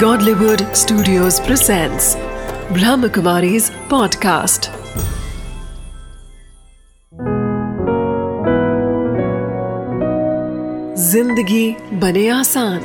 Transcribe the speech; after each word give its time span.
Godlywood 0.00 0.62
Studios 0.76 1.40
presents 1.40 2.16
Brahmakumari's 2.76 3.70
podcast. 3.92 4.68
ज़िंदगी 11.12 11.64
बने 12.00 12.28
आसान 12.28 12.80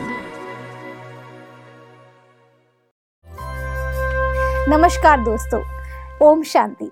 नमस्कार 4.74 5.22
दोस्तों 5.24 5.62
ओम 6.30 6.44
शांति 6.54 6.92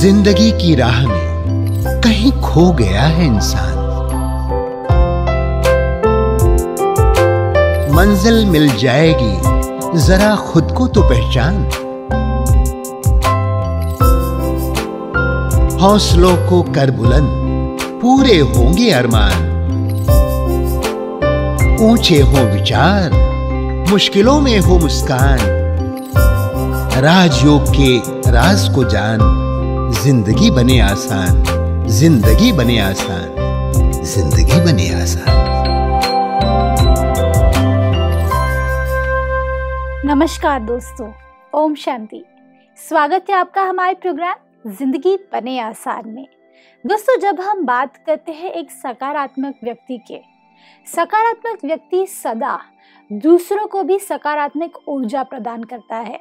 ज़िंदगी 0.00 0.50
की 0.52 0.74
राह 0.74 1.06
में 1.06 2.00
कहीं 2.04 2.30
खो 2.32 2.72
गया 2.72 3.02
है 3.02 3.26
इंसान। 3.26 3.74
मंजिल 7.94 8.46
मिल 8.46 8.68
जाएगी, 8.76 10.00
जरा 10.06 10.36
खुद 10.36 10.72
को 10.78 10.86
तो 10.88 11.02
पहचान। 11.02 11.54
हौसलों 15.80 16.36
को 16.48 16.62
कर 16.62 16.90
बुलंद, 16.90 17.78
पूरे 18.02 18.38
होंगे 18.38 18.90
अरमान। 18.90 19.48
ऊँचे 21.82 22.20
हो 22.20 22.46
विचार, 22.46 23.10
मुश्किलों 23.90 24.40
में 24.40 24.58
हो 24.60 24.78
मुस्कान। 24.78 25.38
राजयोग 27.00 27.70
के 27.70 27.96
राज 28.30 28.68
को 28.68 28.84
जान। 28.84 29.49
ज़िंदगी 30.00 30.50
बने 30.50 30.78
आसान। 30.80 31.88
ज़िंदगी 31.88 32.52
बने 32.52 32.78
आसान। 32.80 34.02
ज़िंदगी 34.02 34.60
बने 34.64 34.88
आसान। 34.94 35.28
नमस्कार 40.06 40.60
दोस्तों, 40.60 41.10
ओम 41.52 41.74
शांति। 41.74 42.22
स्वागत 42.78 43.26
है 43.30 43.36
आपका 43.36 43.62
हमारे 43.62 43.94
प्रोग्राम 43.94 44.70
ज़िंदगी 44.70 45.16
बने 45.32 45.58
आसान 45.60 46.08
में। 46.08 46.26
दोस्तों, 46.84 47.18
जब 47.20 47.40
हम 47.40 47.64
बात 47.66 47.96
करते 48.06 48.32
हैं 48.32 48.52
एक 48.52 48.70
सकारात्मक 48.70 49.54
व्यक्ति 49.64 49.98
के, 50.08 50.20
सकारात्मक 50.86 51.64
व्यक्ति 51.64 52.06
सदा 52.06 52.58
दूसरों 53.10 53.66
को 53.66 53.82
भी 53.82 53.98
सकारात्मक 53.98 54.82
ऊर्जा 54.88 55.22
प्रदान 55.22 55.64
करता 55.64 55.96
है। 55.96 56.20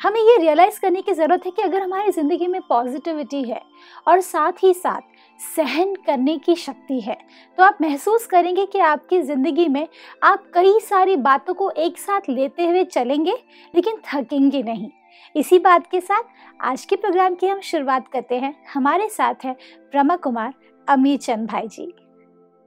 हमें 0.00 0.20
ये 0.20 0.36
रियलाइज़ 0.36 0.78
करने 0.80 1.00
की 1.02 1.12
ज़रूरत 1.12 1.46
है 1.46 1.50
कि 1.50 1.62
अगर 1.62 1.82
हमारी 1.82 2.10
ज़िंदगी 2.12 2.46
में 2.46 2.60
पॉजिटिविटी 2.68 3.42
है 3.42 3.60
और 4.08 4.20
साथ 4.20 4.62
ही 4.62 4.72
साथ 4.74 5.00
सहन 5.40 5.94
करने 6.06 6.36
की 6.38 6.54
शक्ति 6.56 7.00
है 7.00 7.16
तो 7.58 7.62
आप 7.62 7.78
महसूस 7.82 8.26
करेंगे 8.26 8.64
कि 8.66 8.78
आपकी 8.80 9.20
ज़िंदगी 9.22 9.68
में 9.68 9.86
आप 10.22 10.46
कई 10.54 10.78
सारी 10.80 11.16
बातों 11.18 11.54
को 11.54 11.70
एक 11.78 11.98
साथ 11.98 12.28
लेते 12.28 12.66
हुए 12.66 12.84
चलेंगे 12.86 13.34
लेकिन 13.74 14.00
थकेंगे 14.06 14.62
नहीं। 14.62 14.90
इसी 15.34 15.58
बात 15.58 15.90
के 15.90 16.00
साथ 16.00 16.22
आज 16.60 16.84
के 16.84 16.96
प्रोग्राम 16.96 17.34
की 17.34 17.46
हम 17.46 17.60
शुरुआत 17.62 18.08
करते 18.08 18.38
हैं। 18.38 18.54
हमारे 18.74 19.08
साथ 19.10 19.44
है 19.44 19.52
ब्रह्मा 19.92 20.16
कुमार 20.18 20.52
अमीर 20.88 21.18
चंद 21.18 21.48
भाई 21.48 21.68
जी। 21.68 21.92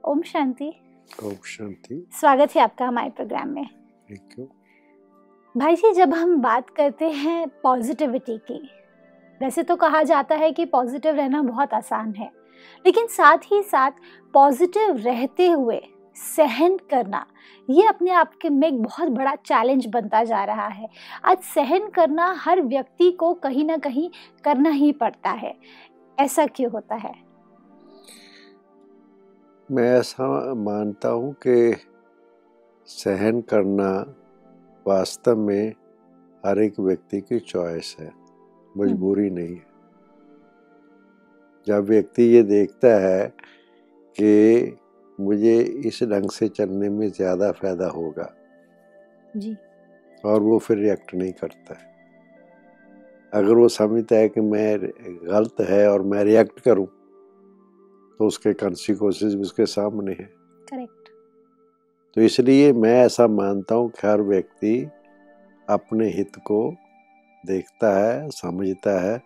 ओम 0.04 0.22
शांति। 0.24 0.72
ओम 1.24 1.34
शांति। 1.46 2.04
स्वागत 2.20 2.56
है 2.56 2.62
आपका 2.62 2.86
हमारे 2.86 3.10
प्रोग्राम 3.10 3.48
में। 3.48 3.64
थैंक 3.64 4.38
यू 4.38 4.48
भाई 5.54 5.76
जी, 5.76 5.92
जब 5.92 6.14
हम 6.14 6.36
बात 6.42 6.70
करते 6.70 7.08
हैं 7.08 7.46
पॉजिटिविटी 7.62 8.36
की, 8.40 8.56
वैसे 9.40 9.62
तो 9.62 9.74
कहा 9.76 10.02
जाता 10.02 10.34
है 10.34 10.50
कि 10.52 10.64
पॉजिटिव 10.64 11.14
रहना 11.14 11.42
बहुत 11.42 11.74
आसान 11.74 12.12
है, 12.14 12.30
लेकिन 12.84 13.06
साथ 13.06 13.38
ही 13.52 13.62
साथ 13.62 13.90
पॉजिटिव 14.34 14.96
रहते 14.96 15.48
हुए 15.48 15.80
सहन 16.16 16.76
करना, 16.90 17.24
ये 17.68 17.86
अपने 17.86 18.10
आप 18.10 18.32
के 18.42 18.48
में 18.48 18.66
एक 18.68 18.82
बहुत 18.82 19.08
बड़ा 19.08 19.34
चैलेंज 19.36 19.86
बनता 19.86 20.24
जा 20.24 20.42
रहा 20.44 20.66
है। 20.66 20.88
आज 21.24 21.38
सहन 21.44 21.88
करना 21.90 22.26
हर 22.38 22.62
व्यक्ति 22.62 23.10
को 23.12 23.32
कहीं 23.34 23.64
ना 23.64 23.76
कहीं 23.76 24.08
करना 24.44 24.70
ही 24.70 24.90
पड़ता 24.94 25.30
है। 25.30 25.54
ऐसा 26.18 26.46
क्यों 26.46 26.72
होता 26.72 26.94
है? 26.94 27.14
मैं 29.68 29.90
ऐसा 29.98 30.54
मानता 30.54 31.08
हूँ 31.08 31.32
कि 31.46 31.76
सहन 32.88 33.40
करना 33.40 33.90
वास्तव 34.86 35.36
में 35.38 35.72
हर 36.44 36.58
एक 36.58 36.80
व्यक्ति 36.80 37.20
की 37.20 37.38
चॉइस 37.40 37.94
है 38.00 38.10
मजबूरी 38.74 39.26
हम्म। 39.28 39.38
नहीं 39.38 39.54
है। 39.56 39.72
जब 41.66 41.84
व्यक्ति 41.84 42.22
ये 42.24 42.42
देखता 42.42 42.88
है 43.00 43.26
कि 44.16 44.76
मुझे 45.18 45.58
इस 45.86 46.02
ढंग 46.02 46.30
से 46.30 46.48
चलने 46.48 46.88
में 46.88 47.08
ज़्यादा 47.10 47.50
फ़ायदा 47.52 47.86
होगा 47.88 48.32
जी। 49.36 49.56
और 50.24 50.40
वो 50.42 50.58
फिर 50.58 50.78
रिएक्ट 50.78 51.14
नहीं 51.14 51.32
करता 51.32 51.74
है। 51.74 51.92
अगर 53.32 53.54
वो 53.54 53.68
समझता 53.68 54.16
है 54.16 54.28
कि 54.28 54.40
मैं 54.40 54.78
गलत 54.80 55.60
है 55.68 55.86
और 55.90 56.02
मैं 56.02 56.24
रिएक्ट 56.24 56.60
करूँ 56.60 56.86
तो 58.20 58.26
उसके 58.26 58.52
कंसिक्वेंसेस 58.54 59.34
भी 59.34 59.42
उसके 59.42 59.66
सामने 59.66 60.12
हैं। 60.12 60.28
करेक्ट 60.62 61.03
तो 62.16 62.20
इसलिए 62.20 62.72
मैं 62.72 62.94
ऐसा 62.96 63.26
मानता 63.28 63.74
हूँ 63.74 63.88
कि 63.90 64.06
हर 64.06 64.20
व्यक्ति 64.22 64.76
अपने 65.68 66.08
हित 66.08 66.36
को 66.46 66.74
देखता 67.44 67.90
है, 67.98 68.28
समझता 68.30 68.98
है 69.00 69.20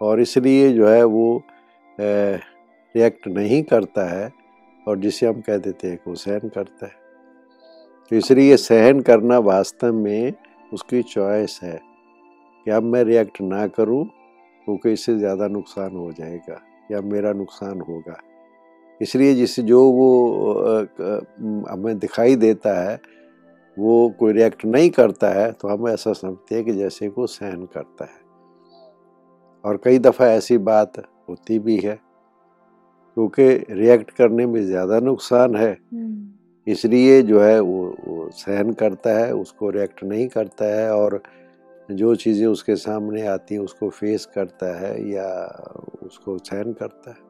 और 0.00 0.20
इसलिए 0.20 0.72
जो 0.72 0.88
है 0.88 1.02
वो 1.04 1.42
रिएक्ट 1.98 3.26
नहीं 3.28 3.62
करता 3.62 4.04
है 4.08 4.30
और 4.86 4.98
जिसे 4.98 5.26
हम 5.26 5.40
कह 5.40 5.58
देते 5.58 5.88
हैं 5.88 5.96
कि 5.96 6.10
वो 6.10 6.14
सहन 6.16 6.48
करता 6.48 6.86
है। 6.86 6.92
तो 8.10 8.16
इसलिए 8.16 8.56
सहन 8.56 9.00
करना 9.00 9.38
वास्तव 9.40 9.92
में 9.94 10.32
उसकी 10.72 11.02
चॉइस 11.04 11.58
है 11.62 11.78
कि 12.66 12.70
अब 12.70 12.82
मैं 12.82 13.04
रिएक्ट 13.04 13.40
ना 13.42 13.66
करूँ 13.68 14.04
क्योंकि 14.66 14.92
इससे 14.92 15.18
ज़्यादा 15.18 15.48
नुकसान 15.48 15.96
हो 15.96 16.10
जाएगा 16.12 16.60
या 16.92 17.00
मेरा 17.02 17.32
नुकसान 17.32 17.80
होगा। 17.80 18.20
इसलिए 19.00 19.34
जिस 19.34 19.58
जो 19.60 19.82
वो 19.90 20.08
हमें 21.70 21.98
दिखाई 21.98 22.36
देता 22.36 22.80
है 22.80 23.00
वो 23.76 24.08
कोई 24.18 24.32
रिएक्ट 24.32 24.64
नहीं 24.64 24.90
करता 24.90 25.28
है 25.30 25.50
तो 25.52 25.68
हम 25.68 25.88
ऐसा 25.88 26.12
समझते 26.12 26.54
हैं 26.54 26.64
कि 26.64 26.72
जैसे 26.72 27.08
को 27.08 27.26
सहन 27.26 27.64
करता 27.74 28.04
है। 28.04 28.18
और 29.64 29.80
कई 29.84 29.98
दफ़ा 29.98 30.26
ऐसी 30.26 30.58
बात 30.58 31.02
होती 31.28 31.58
भी 31.58 31.76
है 31.76 31.94
क्योंकि 33.16 33.48
रिएक्ट 33.70 34.10
करने 34.10 34.46
में 34.46 34.62
ज़्यादा 34.66 34.98
नुकसान 35.00 35.56
है। 35.56 35.72
हम्म। 35.72 36.72
इसलिए 36.72 37.22
जो 37.22 37.40
है 37.40 37.58
वो, 37.60 37.94
वो 38.06 38.28
सहन 38.34 38.72
करता 38.72 39.18
है 39.18 39.32
उसको 39.34 39.70
रिएक्ट 39.70 40.04
नहीं 40.04 40.28
करता 40.28 40.64
है 40.74 40.92
और 40.94 41.22
जो 41.90 42.14
चीज़ें 42.14 42.46
उसके 42.46 42.76
सामने 42.76 43.26
आती 43.26 43.54
हैं 43.54 43.62
उसको 43.62 43.88
फेस 43.90 44.26
करता 44.26 44.78
है 44.80 45.10
या 45.10 45.26
उसको 46.02 46.38
सहन 46.38 46.72
करता 46.72 47.10
है। 47.10 47.29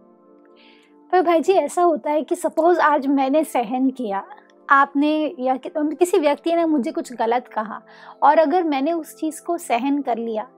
पर 1.12 1.22
भाई 1.22 1.40
जी 1.40 1.52
ऐसा 1.52 1.82
होता 1.82 2.10
है 2.10 2.22
कि 2.22 2.36
सपोज़ 2.36 2.80
आज 2.80 3.06
मैंने 3.06 3.44
सहन 3.44 3.90
किया 3.90 4.24
आपने 4.70 5.34
या 5.40 5.56
कि, 5.56 5.70
किसी 5.76 6.18
व्यक्ति 6.18 6.52
ने 6.52 6.64
मुझे 6.64 6.92
कुछ 6.92 7.12
गलत 7.12 7.48
कहा 7.48 7.82
और 8.22 8.38
अगर 8.38 8.64
मैंने 8.64 8.92
उस 8.92 9.16
चीज़ 9.16 9.42
को 9.42 9.58
सहन 9.58 10.02
कर 10.02 10.18
लिया 10.18 10.48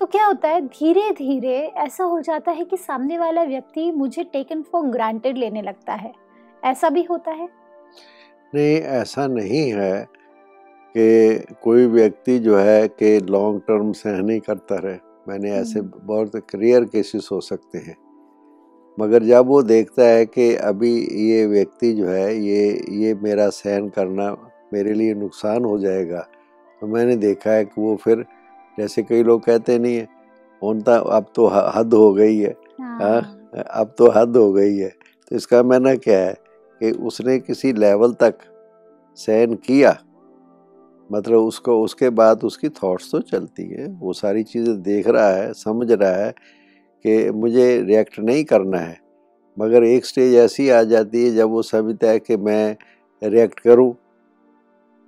तो 0.00 0.06
क्या 0.06 0.26
होता 0.26 0.48
है 0.48 0.60
धीरे 0.60 1.10
धीरे 1.10 1.58
ऐसा 1.58 2.04
हो 2.04 2.20
जाता 2.20 2.50
है 2.50 2.64
कि 2.64 2.76
सामने 2.76 3.18
वाला 3.18 3.42
व्यक्ति 3.42 3.90
मुझे 3.90 4.24
टेकन 4.24 4.62
फॉर 4.62 4.82
ग्रांटेड 4.82 5.38
लेने 5.38 5.62
लगता 5.62 5.92
है। 5.92 6.12
ऐसा 6.64 6.88
भी 6.88 7.02
होता 7.02 7.30
है? 7.30 7.48
नहीं 8.54 8.76
ऐसा 8.76 9.26
नहीं 9.26 9.72
है 9.74 10.08
कि 10.96 11.38
कोई 11.62 11.86
व्यक्ति 11.86 12.38
जो 12.38 12.58
है 12.58 12.88
कि 12.88 13.20
लॉन्ग 13.20 13.60
टर्म 13.60 13.92
सहन 13.92 14.24
नहीं 14.24 14.40
करता 14.40 14.76
रहे। 14.76 14.98
मैंने 15.28 15.50
ऐसे 15.50 15.78
हम्म। 15.78 15.92
बहुत 15.96 16.36
क्लियर 16.36 16.84
केसेस 16.84 17.28
हो 17.32 17.40
सकते 17.40 17.78
हैं। 17.78 17.96
मगर 18.98 19.22
जब 19.22 19.46
वो 19.46 19.62
देखता 19.62 20.04
है 20.04 20.26
कि 20.26 20.54
अभी 20.54 20.92
ये 21.30 21.46
व्यक्ति 21.46 21.92
जो 21.92 22.08
है 22.08 22.36
ये 22.36 22.84
ये 22.90 23.14
मेरा 23.14 23.48
सहन 23.48 23.88
करना 23.88 24.36
मेरे 24.72 24.94
लिए 24.94 25.14
नुकसान 25.14 25.64
हो 25.64 25.78
जाएगा 25.78 26.20
तो 26.80 26.86
मैंने 26.86 27.16
देखा 27.16 27.50
है 27.50 27.64
कि 27.64 27.80
वो 27.80 27.96
फिर 27.96 28.24
जैसे 28.78 29.02
कई 29.02 29.22
लोग 29.22 29.44
कहते 29.44 29.78
नहीं 29.78 29.96
है 29.96 30.08
उनका 30.62 30.96
अब 30.96 31.26
तो 31.34 31.46
हद 31.46 31.94
हो 31.94 32.12
गई 32.14 32.36
है। 32.38 32.54
हाँ, 32.80 32.98
हाँ। 32.98 33.62
अब 33.70 33.94
तो 33.98 34.10
हद 34.10 34.36
हो 34.36 34.52
गई 34.52 34.76
है। 34.76 34.88
तो 35.30 35.36
इसका 35.36 35.62
मैंने 35.62 35.96
क्या 35.96 36.18
है 36.18 36.34
कि 36.80 36.90
उसने 36.90 37.38
किसी 37.38 37.72
लेवल 37.72 38.12
तक 38.12 38.38
सहन 39.16 39.54
किया 39.54 39.98
मतलब 41.12 41.38
उसको 41.38 41.82
उसके 41.82 42.10
बाद 42.10 42.44
उसकी 42.44 42.68
थॉट्स 42.68 43.10
तो 43.12 43.20
चलती 43.20 43.62
है 43.62 43.86
वो 43.86 44.12
सारी 44.12 44.42
चीज़ें 44.42 44.82
देख 44.82 45.08
रहा 45.08 45.28
है 45.28 45.52
समझ 45.52 45.92
रहा 45.92 46.10
है 46.10 46.34
कि 47.04 47.30
मुझे 47.30 47.82
रिएक्ट 47.82 48.18
नहीं 48.18 48.44
करना 48.44 48.78
है। 48.78 48.96
मगर 49.56 49.84
एक 49.84 50.04
स्टेज 50.06 50.34
ऐसी 50.34 50.68
आ 50.68 50.82
जाती 50.82 51.24
है 51.24 51.34
जब 51.34 51.48
वो 51.48 51.62
समझता 51.62 52.10
है 52.10 52.18
कि 52.18 52.36
मैं 52.36 52.76
रिएक्ट 53.22 53.60
करूँ। 53.60 53.94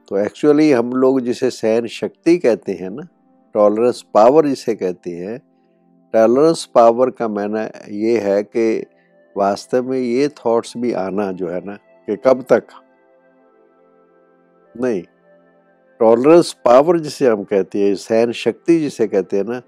तो 0.08 0.18
एक्चुअली 0.18 0.70
हम 0.72 0.92
लोग 0.92 1.20
जिसे 1.20 1.50
सहन 1.50 1.86
शक्ति 1.86 2.36
कहते 2.38 2.72
हैं 2.72 2.90
ना 2.90 3.06
टॉलरेंस 3.54 4.02
पावर 4.14 4.46
जिसे 4.46 4.74
कहते 4.74 5.10
हैं 5.10 5.38
टॉलरेंस 6.14 6.64
पावर 6.74 7.10
का 7.10 7.28
मायना 7.28 7.62
ये 7.88 8.18
है 8.18 8.42
कि 8.42 8.84
वास्तव 9.36 9.90
में 9.90 9.98
ये 9.98 10.28
थॉट्स 10.28 10.76
भी 10.76 10.92
आना 10.92 11.30
जो 11.32 11.48
है 11.48 11.60
ना, 11.66 11.74
कि 11.74 12.16
कब 12.16 12.44
तक? 12.52 12.62
नहीं 14.74 15.02
टॉलरेंस 16.00 16.52
पावर 16.64 16.98
जिसे 16.98 17.26
हम 17.26 17.42
कहते 17.44 17.82
हैं, 17.82 17.94
सहन 17.94 18.32
शक्ति 18.32 18.78
जिसे 18.80 19.06
कहते 19.06 19.36
हैं 19.36 19.44
ना 19.44 19.60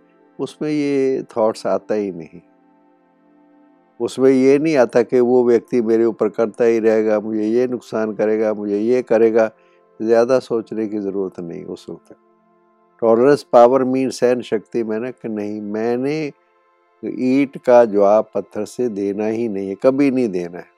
उसमें 0.42 0.70
ये 0.70 1.22
थॉट्स 1.36 1.66
आता 1.66 1.94
ही 1.94 2.10
नहीं। 2.12 2.40
उसमें 4.00 4.30
ये 4.30 4.58
नहीं 4.58 4.76
आता 4.76 5.02
कि 5.02 5.20
वो 5.20 5.44
व्यक्ति 5.44 5.80
मेरे 5.82 6.04
ऊपर 6.04 6.28
करता 6.30 6.64
ही 6.64 6.78
रहेगा, 6.78 7.20
मुझे 7.20 7.44
ये 7.44 7.66
नुकसान 7.68 8.12
करेगा, 8.14 8.52
मुझे 8.54 8.78
ये 8.78 9.02
करेगा। 9.02 9.50
ज़्यादा 10.00 10.38
सोचने 10.40 10.86
की 10.88 10.98
ज़रूरत 10.98 11.40
नहीं 11.40 11.64
उस 11.64 11.86
वक्त। 11.90 12.14
टॉलरेंस 13.02 13.42
पावर 13.52 13.84
मीन 13.84 14.10
सहन 14.10 14.40
शक्ति 14.42 14.82
मैंने 14.84 15.10
कि 15.12 15.28
नहीं, 15.28 15.60
मैंने 15.62 16.32
ईट 17.02 17.56
का 17.58 17.84
जवाब 17.84 18.30
पत्थर 18.34 18.64
से 18.64 18.88
देना 18.90 19.26
ही 19.26 19.48
नहीं 19.48 19.68
है, 19.68 19.74
कभी 19.74 20.10
नहीं 20.10 20.28
देना 20.28 20.58
है। 20.58 20.70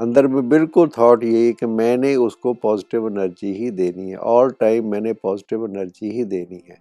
अंदर 0.00 0.26
में 0.26 0.48
बिल्कुल 0.48 0.88
थॉट 0.98 1.24
यही 1.24 1.52
कि 1.52 1.66
मैंने 1.66 2.14
उसको 2.18 2.52
पॉजिटिव 2.54 3.06
एनर्जी 3.08 3.52
ही 3.54 3.70
देनी 3.72 4.10
है। 4.10 4.16
ऑल 4.16 4.50
टाइम 4.50 4.90
मैंने 4.90 5.12
पॉजिटिव 5.12 5.64
एनर्जी 5.64 6.10
ही 6.10 6.24
देनी 6.24 6.62
है। 6.68 6.78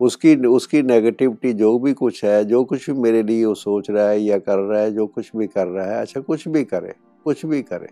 उसकी 0.00 0.36
उसकी 0.36 0.82
नेगेटिविटी 0.82 1.52
जो 1.52 1.78
भी 1.78 1.92
कुछ 1.92 2.24
है 2.24 2.44
जो 2.44 2.64
कुछ 2.64 2.90
भी 2.90 3.00
मेरे 3.00 3.22
लिए 3.22 3.44
वो 3.44 3.54
सोच 3.54 3.90
रहा 3.90 4.08
है 4.08 4.20
या 4.20 4.38
कर 4.38 4.58
रहा 4.58 4.80
है 4.80 4.94
जो 4.94 5.06
कुछ 5.06 5.36
भी 5.36 5.46
कर 5.46 5.66
रहा 5.66 5.86
है 5.86 6.00
अच्छा 6.00 6.20
कुछ 6.20 6.48
भी 6.48 6.64
करे 6.64 6.94
कुछ 7.24 7.46
भी 7.46 7.62
करे। 7.62 7.88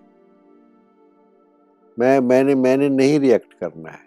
मैं 1.98 2.20
मैंने 2.20 2.54
मैंने 2.54 2.88
नहीं 2.88 3.20
रिएक्ट 3.20 3.54
करना 3.54 3.90
है। 3.90 4.00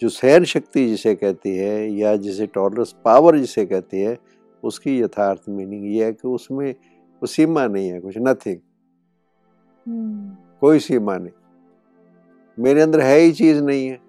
जो 0.00 0.08
सहन 0.08 0.44
शक्ति 0.44 0.86
जिसे 0.86 1.14
कहती 1.14 1.56
है 1.56 1.92
या 1.92 2.16
जिसे 2.16 2.46
टॉलरेंस 2.46 2.94
पावर 3.04 3.38
जिसे 3.38 3.66
कहती 3.66 4.00
है 4.00 4.18
उसकी 4.64 5.00
यथार्थ 5.00 5.42
मीनिंग 5.48 5.86
ये 5.86 6.04
है 6.04 6.12
कि 6.12 6.28
उसमें 6.28 6.74
वो 7.14 7.26
सीमा 7.26 7.66
नहीं 7.66 7.88
है 7.88 8.00
कुछ 8.00 8.14
नथिंग 8.18 8.56
hmm. 8.56 10.36
कोई 10.60 10.78
सीमा 10.78 11.18
नहीं। 11.18 11.32
मेरे 12.58 12.82
अंदर 12.82 13.00
है 13.00 13.18
ही 13.18 13.32
चीज़ 13.32 13.62
नहीं 13.62 13.88
है। 13.88 14.05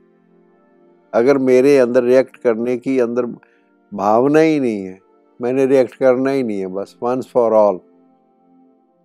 अगर 1.13 1.37
मेरे 1.37 1.77
अंदर 1.77 2.03
रिएक्ट 2.03 2.37
करने 2.37 2.77
की 2.77 2.99
अंदर 2.99 3.25
भावना 3.93 4.39
ही 4.39 4.59
नहीं 4.59 4.85
है, 4.85 4.99
मैंने 5.41 5.65
रिएक्ट 5.65 5.95
करना 5.95 6.31
ही 6.31 6.43
नहीं 6.43 6.59
है 6.59 6.67
बस 6.67 6.97
वंस 7.03 7.29
फॉर 7.33 7.53
ऑल 7.53 7.79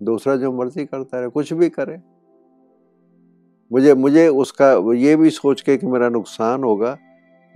दूसरा 0.03 0.37
जो 0.37 0.53
मर्ज़ी 0.53 0.87
करता 0.87 1.21
रहे, 1.21 1.29
कुछ 1.29 1.53
भी 1.53 1.69
करे। 1.69 2.01
मुझे 3.73 3.95
मुझे 3.95 4.29
उसका, 4.29 4.93
ये 4.95 5.17
भी 5.17 5.31
सोच 5.31 5.61
के 5.61 5.77
कि 5.77 5.87
मेरा 5.87 6.09
नुकसान 6.09 6.65
होगा 6.65 6.99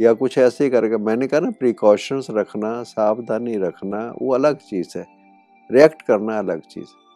या 0.00 0.12
कुछ 0.12 0.38
ऐसे 0.38 0.64
ही 0.64 0.70
करेगा। 0.70 0.98
मैंने 0.98 1.26
कहा 1.26 1.40
ना 1.40 1.50
प्रिकॉशंस 1.50 2.26
रखना, 2.30 2.82
सावधानी 2.82 3.56
रखना, 3.56 4.14
वो 4.22 4.34
अलग 4.34 4.56
चीज़ 4.56 4.98
है। 4.98 5.06
रिएक्ट 5.72 6.02
करना 6.02 6.38
अलग 6.38 6.60
चीज़ 6.60 6.84
है। 6.84 7.06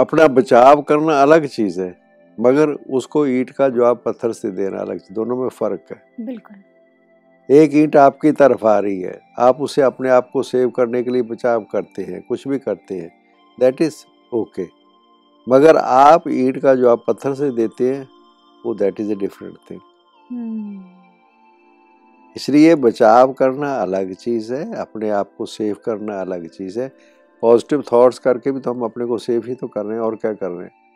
अपना 0.00 0.28
बचाव 0.28 0.82
करना 0.82 1.22
अलग 1.22 1.46
चीज़ 1.46 1.80
है। 1.80 2.07
मगर 2.38 2.70
उसको 2.90 3.26
ईंट 3.26 3.50
का 3.50 3.68
जवाब 3.68 4.02
पत्थर 4.04 4.32
से 4.32 4.50
देना 4.50 4.80
अलग 4.80 5.00
दोनों 5.12 5.36
में 5.36 5.48
फ़र्क 5.48 5.84
है। 5.90 6.26
बिल्कुल। 6.26 6.56
एक 7.48 7.74
ईंट 7.74 7.96
आपकी 7.96 8.32
तरफ़ 8.32 8.66
आ 8.66 8.78
रही 8.78 9.00
है 9.00 9.18
आप 9.38 9.60
उसे 9.60 9.82
अपने 9.82 10.10
आप 10.10 10.30
को 10.32 10.42
सेव 10.42 10.70
करने 10.70 11.02
के 11.02 11.10
लिए 11.10 11.22
बचाव 11.24 11.64
करते 11.72 12.02
हैं 12.02 12.22
कुछ 12.22 12.46
भी 12.48 12.58
करते 12.58 12.94
हैं। 12.94 13.10
दैट 13.58 13.80
इज़ 13.82 14.04
ओके 14.34 14.66
मगर 15.46 15.76
आप 15.76 16.28
ईंट 16.28 16.58
का 16.58 16.74
जवाब 16.74 17.04
पत्थर 17.06 17.34
से 17.34 17.50
देते 17.50 17.94
हैं 17.94 18.06
वो 18.64 18.74
that 18.74 19.00
is 19.00 19.12
a 19.12 19.14
different 19.14 19.56
thing 19.70 19.80
इसलिए 22.36 22.74
बचाव 22.76 23.32
करना 23.32 23.74
अलग 23.74 24.12
चीज़ 24.14 24.52
है 24.54 24.74
अपने 24.76 25.10
आप 25.10 25.30
को 25.38 25.46
सेव 25.46 25.76
करना 25.84 26.20
अलग 26.20 26.46
चीज़ 26.48 26.78
है। 26.80 26.88
पॉजिटिव 27.42 27.82
थॉट्स 27.92 28.18
करके 28.18 28.52
भी 28.52 28.60
तो 28.60 28.72
हम 28.72 28.82
अपने 28.82 29.04
को 29.06 29.18
सेव 29.18 29.44
ही 29.46 29.54
तो 29.54 29.66
कर 29.68 29.84
रहे 29.84 29.96
हैं 29.96 30.04
और 30.04 30.16
क्या 30.16 30.32
कर 30.32 30.50
रहे 30.50 30.64
हैं? 30.64 30.87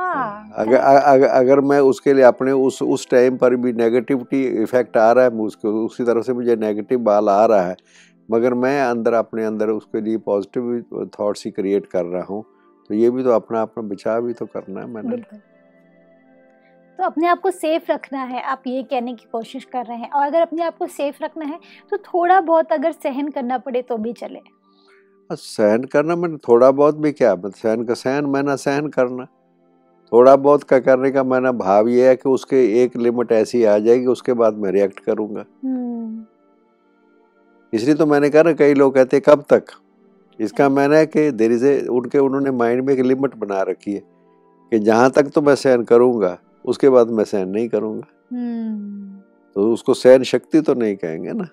हाँ 0.00 0.52
अगर 0.56 0.76
अगर 0.76 1.26
अगर 1.28 1.60
मैं 1.60 1.78
उसके 1.80 2.12
लिए 2.14 2.24
अपने 2.24 2.52
उस 2.52 2.80
उस 2.82 3.08
टाइम 3.10 3.36
पर 3.36 3.56
भी 3.56 3.72
नेगेटिविटी 3.72 4.42
इफ़ेक्ट 4.62 4.96
आ 4.96 5.10
रहा 5.12 5.24
है 5.24 5.30
उसको 5.40 5.72
उसी 5.84 6.04
तरह 6.04 6.22
से 6.22 6.32
मुझे 6.32 6.56
नेगेटिव 6.56 6.98
बाल 7.00 7.28
आ 7.28 7.44
रहा 7.46 7.62
है 7.62 7.76
मगर 8.28 8.54
मैं 8.54 8.80
अंदर 8.82 9.12
अपने 9.12 9.44
अंदर 9.44 9.70
उसके 9.70 10.00
लिए 10.00 10.16
पॉजिटिव 10.26 11.08
थॉट्स 11.18 11.44
ही 11.44 11.50
क्रिएट 11.50 11.86
कर 11.86 12.04
रहा 12.04 12.22
हूँ 12.24 12.44
तो 12.90 12.94
ये 12.94 13.10
भी 13.10 13.22
तो 13.24 13.30
अपना 13.30 13.62
अपना 13.62 13.82
बचाव 13.88 14.22
भी 14.22 14.32
तो 14.32 14.46
करना 14.46 14.80
है 14.80 14.86
मैंने। 14.86 15.16
तो 16.98 17.04
अपने 17.04 17.26
आप 17.28 17.40
को 17.40 17.50
सेफ़ 17.50 17.90
रखना 17.92 18.22
है 18.22 18.42
आप 18.42 18.62
ये 18.66 18.82
कहने 18.82 19.14
की 19.14 19.26
कोशिश 19.32 19.64
कर 19.64 19.84
रहे 19.86 19.98
हैं 19.98 20.10
और 20.10 20.26
अगर 20.26 20.40
अपने 20.40 20.62
आप 20.62 20.76
को 20.78 20.86
सेफ़ 20.86 21.22
रखना 21.24 21.44
है 21.44 21.58
तो 21.90 21.96
थोड़ा 21.98 22.40
बहुत 22.40 22.72
अगर 22.72 22.92
सहन 22.92 23.28
करना 23.28 23.58
पड़े 23.58 23.82
तो 23.82 23.96
भी 23.96 24.12
चले। 24.12 24.38
हाँ, 24.38 25.36
सहन 25.36 25.84
करना 25.84 26.16
मैंने 26.16 26.36
थोड़ा 26.48 26.70
बहुत 26.70 26.96
भी 26.96 27.12
क्या 27.12 27.34
सहन 27.46 27.84
का 27.84 27.94
सहन 27.94 28.26
मैंने 28.26 28.56
सहन 28.56 28.88
करना। 28.88 29.26
थोड़ा 30.12 30.34
बहुत 30.36 30.62
का 30.62 30.78
करने 30.78 31.10
का 31.10 31.22
मैंने 31.24 31.50
भाव 31.58 31.88
ये 31.88 32.08
है 32.08 32.14
कि 32.16 32.28
उसके 32.28 32.64
एक 32.82 32.96
लिमिट 32.96 33.32
ऐसी 33.32 33.62
आ 33.64 33.78
जाएगी 33.78 34.06
उसके 34.06 34.32
बाद 34.32 34.56
मैं 34.58 34.70
रिएक्ट 34.72 35.00
करूँगा। 35.00 35.44
हम्म, 35.64 36.24
इसलिए 37.72 37.94
तो 37.94 38.06
मैंने 38.06 38.30
कहा 38.30 38.42
ना 38.42 38.52
कई 38.52 38.74
लोग 38.74 38.94
कहते 38.94 39.16
हैं 39.16 39.22
कब 39.26 39.44
तक? 39.50 39.64
इसका 40.38 40.68
मैंने 40.68 40.98
है 40.98 41.06
कि 41.06 41.30
देर 41.30 41.52
इज़ 41.52 41.88
उनके 41.88 42.18
उन्होंने 42.18 42.50
माइंड 42.50 42.82
में 42.84 42.92
एक 42.94 43.00
लिमिट 43.00 43.34
बना 43.36 43.62
रखी 43.62 43.92
है 43.92 44.02
कि 44.72 44.78
जहाँ 44.78 45.10
तक 45.10 45.30
तो 45.34 45.42
मैं 45.42 45.54
सहन 45.54 45.82
करूँगा 45.84 46.36
उसके 46.64 46.88
बाद 46.88 47.10
मैं 47.10 47.24
सहन 47.24 47.48
नहीं 47.48 47.68
करूँगा। 47.68 48.06
हम्म, 48.32 49.20
तो 49.56 49.72
उसको 49.72 49.94
सहन 49.94 50.22
शक्ति 50.22 50.60
तो 50.60 50.74
नहीं 50.74 50.96
कहेंगे 50.96 51.32
ना। 51.32 51.48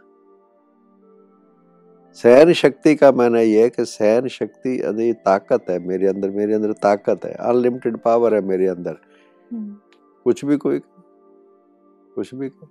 सहन 2.17 2.51
शक्ति 2.53 2.95
का 2.95 3.11
माना 3.11 3.39
ये 3.39 3.63
है 3.63 3.69
कि 3.69 3.83
सहन 3.85 4.27
शक्ति 4.27 4.79
अरे 4.81 5.11
ताकत 5.25 5.65
है 5.69 5.77
मेरे 5.79 6.07
अंदर 6.07 6.29
मेरे 6.29 6.53
अंदर 6.53 6.71
ताकत 6.75 7.25
है। 7.25 7.33
अनलिमिटेड 7.49 7.97
पावर 7.97 8.33
है 8.35 8.41
मेरे 8.41 8.67
अंदर। 8.67 8.95
हम्म, 9.51 9.75
कुछ 10.25 10.43
भी 10.45 10.57
कोई 10.57 10.79
कुछ 12.15 12.33
भी 12.35 12.49
कोई। 12.49 12.69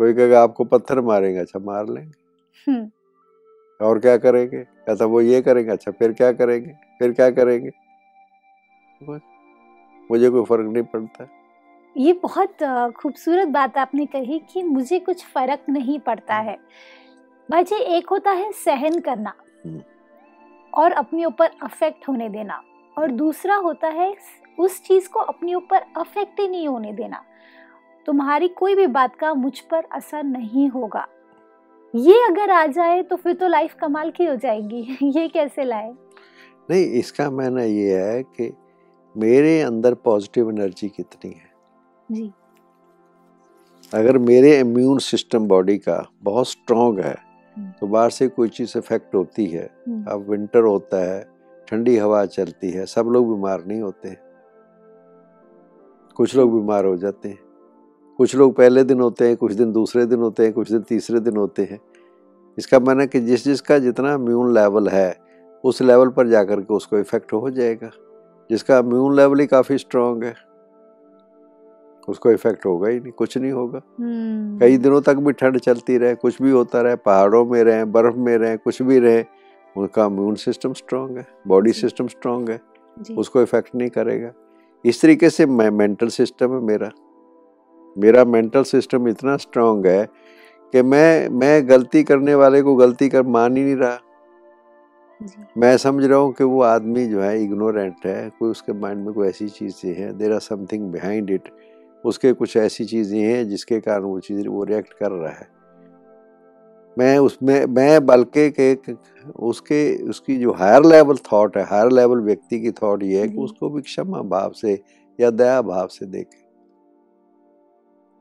कोई 0.00 0.12
कहेगा 0.14 0.42
आपको 0.42 0.64
पत्थर 0.64 1.00
मारेंगे 1.00 1.38
अच्छा 1.38 1.58
मार 1.60 1.88
लेंगे। 1.88 2.12
हम्म, 2.66 2.90
और 3.80 3.98
क्या 3.98 4.16
करेंगे? 4.16 4.62
कहता 4.64 5.04
वो 5.04 5.20
ये 5.20 5.40
करेंगे 5.42 5.70
अच्छा 5.70 5.92
फिर 5.92 6.12
क्या 6.12 6.30
करेंगे? 6.32 6.72
फिर 6.98 7.12
क्या 7.12 7.30
करेंगे? 7.30 7.70
मुझे 10.10 10.30
कोई 10.30 10.44
फ़र्क 10.44 10.66
नहीं 10.66 10.84
पड़ता। 10.84 11.28
ये 11.96 12.12
बहुत 12.12 12.62
खूबसूरत 12.96 13.48
बात 13.48 13.76
आपने 13.78 14.06
कही 14.06 14.38
कि 14.52 14.62
मुझे 14.62 14.98
कुछ 15.00 15.24
फ़र्क 15.24 15.60
नहीं 15.68 15.98
पड़ता 15.98 16.34
है। 16.34 16.56
भाई 17.50 17.62
जी 17.62 17.76
एक 17.76 18.08
होता 18.08 18.30
है 18.30 18.52
सहन 18.52 19.00
करना 19.00 19.34
हम्म। 19.66 19.82
और 20.74 20.92
अपने 20.92 21.24
ऊपर 21.24 21.50
अफेक्ट 21.62 22.08
होने 22.08 22.28
देना 22.28 22.62
और 22.98 23.10
दूसरा 23.10 23.56
होता 23.56 23.88
है 23.88 24.16
उस 24.58 24.82
चीज़ 24.82 25.08
को 25.08 25.20
अपने 25.20 25.54
ऊपर 25.54 25.84
अफेक्ट 25.96 26.40
ही 26.40 26.48
नहीं 26.48 26.68
होने 26.68 26.92
देना। 26.92 27.24
तुम्हारी 28.06 28.48
कोई 28.48 28.74
भी 28.74 28.86
बात 28.86 29.16
का 29.16 29.34
मुझ 29.34 29.60
पर 29.60 29.84
असर 29.92 30.22
नहीं 30.22 30.68
होगा। 30.68 31.06
ये 31.94 32.26
अगर 32.26 32.50
आ 32.50 32.66
जाए 32.66 33.02
तो 33.02 33.16
फिर 33.16 33.34
तो 33.34 33.48
लाइफ 33.48 33.74
कमाल 33.74 34.10
की 34.10 34.24
हो 34.24 34.36
जाएगी। 34.36 34.98
ये 35.02 35.28
कैसे 35.28 35.64
लाए? 35.64 35.94
नहीं 36.70 36.86
इसका 36.86 37.30
मायना 37.30 37.62
ये 37.62 38.02
है 38.02 38.22
कि 38.22 38.56
मेरे 39.16 39.62
अंदर 39.62 39.94
पॉजिटिव 39.94 40.50
एनर्जी 40.50 40.88
कितनी 40.88 41.30
है। 41.30 41.50
जी। 42.12 42.32
अगर 43.94 44.18
मेरे 44.18 44.60
इम्यून 44.60 44.98
सिस्टम 44.98 45.48
बॉडी 45.48 45.78
का 45.78 46.10
बहुत 46.22 46.48
स्ट्रांग 46.48 46.98
है। 46.98 47.25
तो 47.58 47.86
बाहर 47.86 48.10
से 48.10 48.28
कोई 48.28 48.48
चीज़ 48.48 48.78
इफ़ेक्ट 48.78 49.14
होती 49.14 49.46
है। 49.46 49.70
हम्म, 49.88 50.04
अब 50.08 50.30
विंटर 50.30 50.62
होता 50.62 50.96
है 50.96 51.26
ठंडी 51.68 51.96
हवा 51.96 52.26
चलती 52.26 52.70
है 52.70 52.86
सब 52.86 53.06
लोग 53.06 53.34
बीमार 53.34 53.64
नहीं 53.64 53.80
होते 53.80 54.08
हैं। 54.08 54.20
कुछ 56.16 56.36
लोग 56.36 56.60
बीमार 56.60 56.84
हो 56.84 56.96
जाते 56.96 57.28
हैं। 57.28 57.38
कुछ 58.16 58.36
लोग 58.36 58.56
पहले 58.56 58.84
दिन 58.84 59.00
होते 59.00 59.28
हैं 59.28 59.36
कुछ 59.36 59.52
दिन 59.52 59.72
दूसरे 59.72 60.06
दिन 60.06 60.18
होते 60.18 60.42
हैं 60.42 60.52
कुछ 60.52 60.72
दिन 60.72 60.80
तीसरे 60.80 61.20
दिन 61.20 61.36
होते 61.36 61.62
हैं। 61.62 61.80
इसका 62.58 62.78
माना 62.78 63.06
कि 63.06 63.20
जिस 63.20 63.44
जिसका 63.44 63.78
जितना 63.78 64.14
इम्यून 64.14 64.54
लेवल 64.54 64.88
है 64.88 65.18
उस 65.64 65.82
लेवल 65.82 66.08
पर 66.08 66.28
जाकर 66.28 66.60
के 66.60 66.74
उसको 66.74 66.98
इफ़ेक्ट 66.98 67.32
हो 67.32 67.50
जाएगा। 67.50 67.90
जिसका 68.50 68.78
इम्यून 68.78 69.16
लेवल 69.16 69.40
ही 69.40 69.46
काफ़ी 69.46 69.78
स्ट्रांग 69.78 70.24
है। 70.24 70.34
उसको 72.08 72.30
इफ़ेक्ट 72.30 72.66
होगा 72.66 72.88
ही 72.88 72.98
नहीं 73.00 73.12
कुछ 73.12 73.36
नहीं 73.38 73.52
होगा। 73.52 73.80
हम्म, 74.00 74.58
कई 74.58 74.76
दिनों 74.78 75.00
तक 75.00 75.16
भी 75.16 75.32
ठंड 75.32 75.58
चलती 75.58 75.96
रहे 75.98 76.14
कुछ 76.14 76.40
भी 76.42 76.50
होता 76.50 76.80
रहे 76.80 76.96
पहाड़ों 76.96 77.44
में 77.46 77.62
रहे 77.64 77.84
बर्फ़ 77.86 78.16
में 78.16 78.36
रहे 78.38 78.56
कुछ 78.56 78.82
भी 78.82 78.98
रहे 78.98 79.24
उनका 79.76 80.04
इम्यून 80.04 80.34
सिस्टम 80.34 80.72
स्ट्रांग 80.72 81.16
है 81.18 81.26
बॉडी 81.46 81.72
सिस्टम 81.72 82.06
स्ट्रांग 82.08 82.48
है 82.50 82.60
उसको 83.16 83.42
इफ़ेक्ट 83.42 83.74
नहीं 83.74 83.88
करेगा। 83.90 84.32
इस 84.84 85.00
तरीके 85.02 85.30
से 85.30 85.46
मैं 85.46 85.70
मेंटल 85.72 86.08
सिस्टम 86.08 86.54
है 86.54 86.60
मेरा। 86.62 86.90
मेरा 87.96 88.24
मेंटल 88.24 88.62
सिस्टम 88.64 89.08
इतना 89.08 89.36
स्ट्रांग 89.36 89.86
है 89.86 90.04
कि 90.72 90.82
मैं 90.82 91.28
मैं 91.30 91.68
गलती 91.68 92.02
करने 92.04 92.34
वाले 92.34 92.62
को 92.62 92.74
गलती 92.76 93.08
कर 93.08 93.22
मान 93.24 93.56
ही 93.56 93.62
नहीं 93.64 93.76
रहा। 93.76 93.98
जी। 95.20 95.44
मैं 95.58 95.76
समझ 95.76 96.04
रहा 96.04 96.18
हूँ 96.18 96.32
कि 96.32 96.44
वो 96.44 96.60
आदमी 96.62 97.06
जो 97.06 97.20
है 97.20 97.42
इग्नोरेंट 97.42 98.06
है 98.06 98.30
कोई 98.38 98.50
उसके 98.50 98.72
माइंड 98.72 99.04
में 99.04 99.12
कोई 99.14 99.28
ऐसी 99.28 99.48
चीज़ें 99.48 99.94
हैं 99.94 100.16
there 100.18 100.32
are 100.32 100.40
something 100.40 100.90
behind 100.92 101.30
it 101.30 101.48
उसके 102.06 102.32
कुछ 102.32 102.56
ऐसी 102.56 102.84
चीज़ें 102.84 103.20
हैं 103.20 103.48
जिसके 103.48 103.80
कारण 103.80 104.02
वो 104.02 104.20
चीज़ 104.20 104.48
वो 104.48 104.64
रिएक्ट 104.64 104.92
कर 104.92 105.10
रहा 105.10 105.32
है। 105.32 105.48
मैं 106.98 107.18
उसमें 107.18 107.66
मैं 107.66 108.06
बल्कि 108.06 108.50
के 108.50 108.92
उसके 109.36 110.08
उसकी 110.08 110.36
जो 110.36 110.52
हायर 110.52 110.84
लेवल 110.84 111.16
थॉट 111.16 111.56
है 111.56 111.64
हायर 111.64 111.90
लेवल 111.90 112.18
व्यक्ति 112.18 112.60
की 112.60 112.70
थॉट 112.70 113.02
ये 113.02 113.20
है 113.20 113.28
कि 113.28 113.38
उसको 113.38 113.70
भी 113.70 113.82
क्षमा 113.82 114.22
भाव 114.22 114.50
से 114.50 114.82
या 115.20 115.30
दया 115.30 115.62
भाव 115.62 115.86
से 115.86 116.06
देखे। 116.06 116.44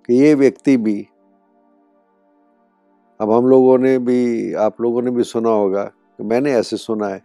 कि 0.08 0.14
ये 0.14 0.34
व्यक्ति 0.34 0.78
भी 0.78 1.08
अब 3.22 3.32
हम 3.32 3.46
लोगों 3.48 3.78
ने 3.78 4.00
भी 4.00 4.54
आप 4.54 4.82
लोगों 4.82 5.02
ने 5.02 5.12
भी 5.12 5.24
सुना 5.24 5.50
होगा 5.50 5.84
कि 5.84 6.24
मैंने 6.24 6.52
ऐसे 6.52 6.78
सुना 6.78 7.08
है 7.08 7.22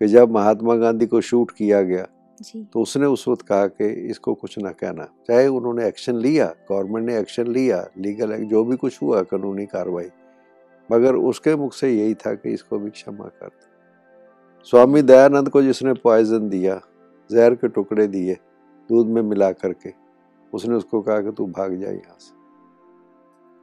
कि 0.00 0.06
जब 0.06 0.30
महात्मा 0.30 0.74
गांधी 0.74 1.06
को 1.06 1.20
शूट 1.20 1.50
किया 1.50 1.82
गया 1.82 2.06
जी। 2.40 2.62
तो 2.72 2.80
उसने 2.80 3.06
उस 3.06 3.26
वक्त 3.28 3.42
कहा 3.42 3.66
कि 3.66 3.86
इसको 4.10 4.34
कुछ 4.34 4.58
ना 4.58 4.70
कहना। 4.70 5.04
चाहे 5.28 5.46
उन्होंने 5.46 5.86
एक्शन 5.86 6.16
लिया 6.16 6.46
गवर्नमेंट 6.70 7.06
ने 7.06 7.18
एक्शन 7.18 7.46
लिया 7.46 7.86
लीगल 7.98 8.36
जो 8.44 8.64
भी 8.64 8.76
कुछ 8.76 9.02
हुआ 9.02 9.22
कानूनी 9.22 9.66
कार्रवाई। 9.66 10.10
मगर 10.90 11.14
उसके 11.14 11.54
मुख 11.56 11.72
से 11.72 11.90
यही 11.90 12.14
था 12.14 12.34
कि 12.34 12.52
इसको 12.52 12.78
भी 12.78 12.90
क्षमा 12.90 13.24
कर 13.24 13.46
दो। 13.46 14.64
स्वामी 14.64 15.02
दयानंद 15.02 15.48
को 15.48 15.62
जिसने 15.62 15.92
पॉइजन 15.92 16.48
दिया 16.48 16.80
जहर 17.30 17.54
के 17.54 17.68
टुकड़े 17.68 18.06
दिए 18.06 18.34
दूध 18.90 19.06
में 19.06 19.22
मिला 19.22 19.50
करके 19.52 19.92
उसने 20.52 20.74
उसको 20.74 21.00
कहा 21.00 21.20
कि 21.20 21.32
तू 21.32 21.46
भाग 21.46 21.74
जा 21.74 21.90
यहाँ 21.90 22.16
से। 22.18 22.34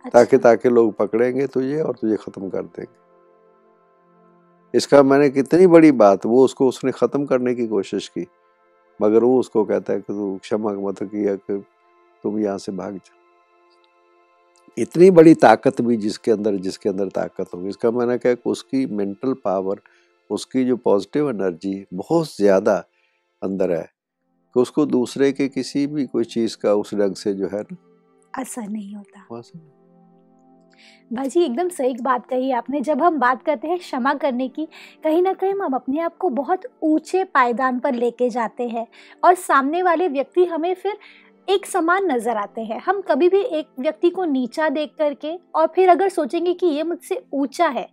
अच्छा। 0.06 0.10
ताकि 0.10 0.38
ताकि 0.38 0.70
लोग 0.70 0.96
पकड़ेंगे 0.98 1.48
तुझे 1.48 1.82
और 1.82 1.96
तुझे 1.96 2.16
खत्म 2.16 2.50
कर 2.50 2.64
देंगे। 2.64 2.98
इसका 4.74 5.04
मैंने 5.04 5.30
कितनी 5.30 5.68
बड़ी 5.68 5.92
बात 5.92 6.26
वो 6.26 6.44
उसको 6.46 6.68
उसने 6.68 6.92
खत्म 6.92 7.26
करने 7.26 7.56
की 7.56 7.68
कोशिश 7.68 8.08
की। 8.08 8.28
मगर 9.00 9.24
वो 9.24 9.39
उसको 9.39 9.63
कहता 9.65 9.94
है 9.94 10.00
कि 10.00 10.13
तू 10.13 10.38
क्षमा 10.44 10.72
मत 10.82 11.03
किया 11.03 11.36
कि 11.38 11.58
तुम 12.24 12.39
यहाँ 12.39 12.58
से 12.58 12.72
भाग 12.74 12.96
जा। 12.96 13.18
इतनी 14.77 15.10
बड़ी 15.12 15.34
ताकत 15.36 15.82
भी 15.82 15.98
जिसके 15.98 16.32
अंदर 16.32 16.56
जिसके 16.58 16.89
अंदर 16.89 17.08
ताकत 17.12 17.53
होगी 17.53 17.70
इसका 17.70 17.91
मैंने 17.91 18.18
कहा 18.18 18.34
कि 18.34 18.50
उसकी 18.50 18.86
मेंटल 18.88 19.34
पावर 19.44 19.82
उसकी 20.29 20.63
जो 20.65 20.75
पॉजिटिव 20.79 21.29
एनर्जी 21.29 21.86
बहुत 21.94 22.36
ज़्यादा 22.36 22.75
अंदर 23.41 23.72
है 23.72 23.84
कि 24.56 24.60
उसको 24.60 24.86
दूसरे 24.88 25.32
के 25.32 25.48
किसी 25.50 25.86
भी 25.88 26.06
कोई 26.06 26.24
चीज़ 26.25 26.58
का 26.58 26.74
उस 26.75 26.94
ढंग 26.96 27.15
से 27.15 27.34
जो 27.34 27.48
है 27.48 27.62
ना 27.62 27.77
असर 28.34 28.68
नहीं 28.70 28.96
होता। 28.96 29.25
वहाँ 29.32 29.41
बाजी, 31.12 31.41
एकदम 31.41 31.69
सही 31.69 31.93
बात 32.01 32.25
कही 32.25 32.51
आपने। 32.51 32.81
जब 32.81 33.01
हम 33.01 33.19
बात 33.19 33.43
करते 33.43 33.67
हैं 33.67 33.77
क्षमा 33.79 34.13
करने 34.15 34.48
की, 34.48 34.67
कहीं 35.03 35.21
ना 35.21 35.33
कहीं 35.33 35.53
हम 35.53 35.75
अपने 35.75 36.00
आप 36.00 36.17
को 36.17 36.29
बहुत 36.31 36.65
ऊँचे 36.83 37.24
पायदान 37.25 37.79
पर 37.79 37.93
लेके 37.95 38.29
जाते 38.29 38.67
हैं 38.67 38.86
और 39.24 39.36
सामने 39.38 39.83
वाले 39.83 40.07
व्यक्ति 40.07 40.45
हमें 40.45 40.74
फिर 40.75 40.98
एक 41.48 41.65
समान 41.65 42.12
नज़र 42.12 42.38
आते 42.38 42.62
हैं। 42.62 42.79
हम 42.79 43.01
कभी 43.01 43.29
भी 43.29 43.41
एक 43.41 43.67
व्यक्ति 43.79 44.09
को 44.09 44.25
नीचा 44.25 44.69
देख 44.69 44.93
करके 44.98 45.36
और 45.55 45.67
फिर 45.75 45.89
अगर 45.89 46.09
सोचेंगे 46.09 46.53
कि 46.53 46.67
ये 46.67 46.83
मुझसे 46.83 47.21
ऊँचा 47.33 47.67
है 47.67 47.88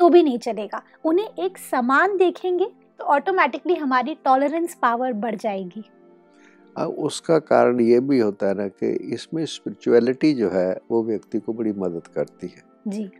तो 0.00 0.08
भी 0.08 0.22
नहीं 0.22 0.38
चलेगा। 0.40 0.82
उन्हें 1.04 1.44
एक 1.44 1.58
समान 1.60 2.16
देखेंगे 2.16 2.66
तो 3.00 3.04
ऑटोमेटिकली 3.06 3.74
हमारी 3.74 4.14
टॉलरेंस 4.24 4.74
पावर 4.82 5.12
बढ़ 5.14 5.34
जाएगी। 5.36 5.84
अब 6.76 6.90
उसका 6.98 7.38
कारण 7.38 7.80
ये 7.80 8.00
भी 8.00 8.18
होता 8.18 8.48
है 8.48 8.54
ना 8.54 8.66
कि 8.68 8.88
इसमें 9.14 9.44
स्पिरिचुअलिटी 9.46 10.32
जो 10.34 10.50
है 10.50 10.70
वो 10.90 11.02
व्यक्ति 11.04 11.38
को 11.38 11.52
बड़ी 11.52 11.72
मदद 11.72 12.06
करती 12.06 12.46
है। 12.46 12.62
जी। 12.88 13.10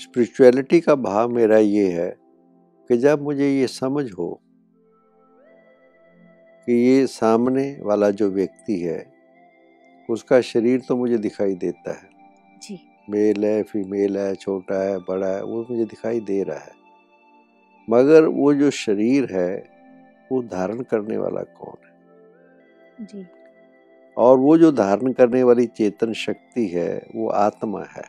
स्पिरिचुअलिटी 0.00 0.80
का 0.80 0.94
भाव 0.94 1.28
मेरा 1.28 1.58
ये 1.58 1.88
है 1.90 2.08
कि 2.90 2.96
जब 2.96 3.22
मुझे 3.22 3.48
ये 3.50 3.66
समझ 3.66 4.10
हो 4.12 4.28
कि 6.68 6.72
ये 6.72 7.06
सामने 7.06 7.66
वाला 7.82 8.10
जो 8.10 8.30
व्यक्ति 8.30 8.78
है 8.80 9.12
उसका 10.08 10.40
शरीर 10.40 10.80
तो 10.88 10.96
मुझे 10.96 11.18
दिखाई 11.18 11.54
देता 11.54 11.92
है। 11.92 12.08
जी। 12.62 12.78
मेल 13.10 13.44
है 13.44 13.62
फीमेल 13.62 14.16
है 14.18 14.34
छोटा 14.34 14.82
है 14.82 14.98
बड़ा 14.98 15.26
है 15.26 15.42
वो 15.44 15.66
मुझे 15.70 15.84
दिखाई 15.84 16.20
दे 16.20 16.42
रहा 16.42 16.58
है। 16.58 16.72
मगर 17.88 18.24
वो 18.24 18.52
जो 18.54 18.70
शरीर 18.70 19.32
है 19.32 19.56
वो 20.32 20.42
धारण 20.42 20.80
करने 20.82 21.16
वाला 21.18 21.42
कौन 21.42 21.86
है? 21.86 21.93
जी। 23.00 23.26
और 24.16 24.38
वो 24.38 24.58
जो 24.58 24.72
धारण 24.72 25.12
करने 25.12 25.42
वाली 25.42 25.66
चेतन 25.66 26.12
शक्ति 26.12 26.66
है 26.66 27.06
वो 27.14 27.28
आत्मा 27.28 27.80
है। 27.80 28.04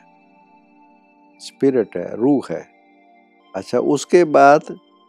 स्पिरिट 1.40 1.96
है 1.96 2.16
रूह 2.16 2.42
है। 2.50 2.66
अच्छा 3.56 3.78
उसके 3.78 4.24
बाद 4.24 4.60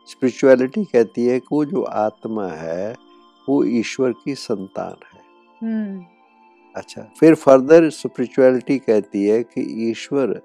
स्पिरिचुअलिटी 0.08 0.84
कहती 0.84 1.26
है 1.26 1.40
कि 1.40 1.48
वो 1.52 1.66
जो 1.66 1.82
आत्मा 1.82 2.48
है 2.48 2.96
वो 3.50 3.64
ईश्वर 3.64 4.12
की 4.12 4.36
संतान 4.36 4.96
है। 5.14 5.22
हम्म। 5.62 6.06
अच्छा 6.76 7.02
फिर 7.20 7.36
फर्दर 7.36 7.90
स्पिरिचुअलिटी 7.90 8.78
कहती 8.78 9.28
है 9.28 9.44
कि 9.44 9.90
ईश्वर 9.90 10.42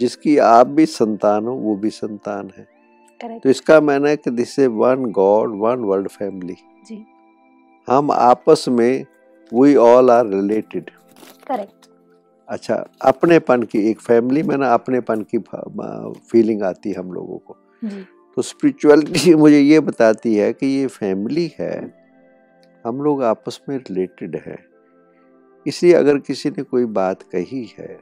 जिसकी 0.00 0.38
आप 0.38 0.66
भी 0.66 0.86
संतान 0.86 1.46
हो 1.46 1.52
वो 1.52 1.76
भी 1.76 1.90
संतान 1.90 2.50
है। 2.58 2.68
करेक्ट 3.20 3.42
तो 3.42 3.50
इसका 3.50 3.80
मैंने 3.80 4.10
है 4.10 4.16
कि 4.16 4.30
this 4.30 4.58
is 4.58 4.68
one 4.68 5.04
God 5.04 5.50
one 5.50 5.76
world 5.76 6.08
family 6.08 6.56
जी। 6.86 7.06
हम 7.88 8.10
आपस 8.10 8.64
में 8.68 9.04
we 9.54 9.74
all 9.76 10.10
are 10.10 10.26
related 10.26 10.90
correct 11.48 11.86
अच्छा 12.48 12.74
अपनेपन 13.02 13.62
की 13.62 13.78
एक 13.90 14.00
फैमिली 14.00 14.42
में 14.42 14.56
ना 14.56 14.72
अपनेपन 14.74 15.24
की 15.34 15.38
फीलिंग 16.30 16.62
आती 16.62 16.90
है 16.90 16.98
हम 16.98 17.12
लोगों 17.12 17.38
को। 17.38 17.56
जी। 17.84 18.04
तो 18.36 18.42
स्पिरिचुअलिटी 18.42 19.34
मुझे 19.44 19.60
ये 19.60 19.80
बताती 19.80 20.34
है 20.34 20.52
कि 20.52 20.66
ये 20.66 20.86
फैमिली 20.86 21.50
है 21.60 21.94
हम 22.84 23.02
लोग 23.02 23.22
आपस 23.22 23.60
में 23.68 23.76
रिलेटेड 23.76 24.36
हैं। 24.46 24.58
इसलिए 25.66 25.92
अगर 25.92 26.18
किसी 26.18 26.50
ने 26.50 26.62
कोई 26.62 26.84
बात 26.84 27.22
कही 27.22 27.64
है 27.78 27.98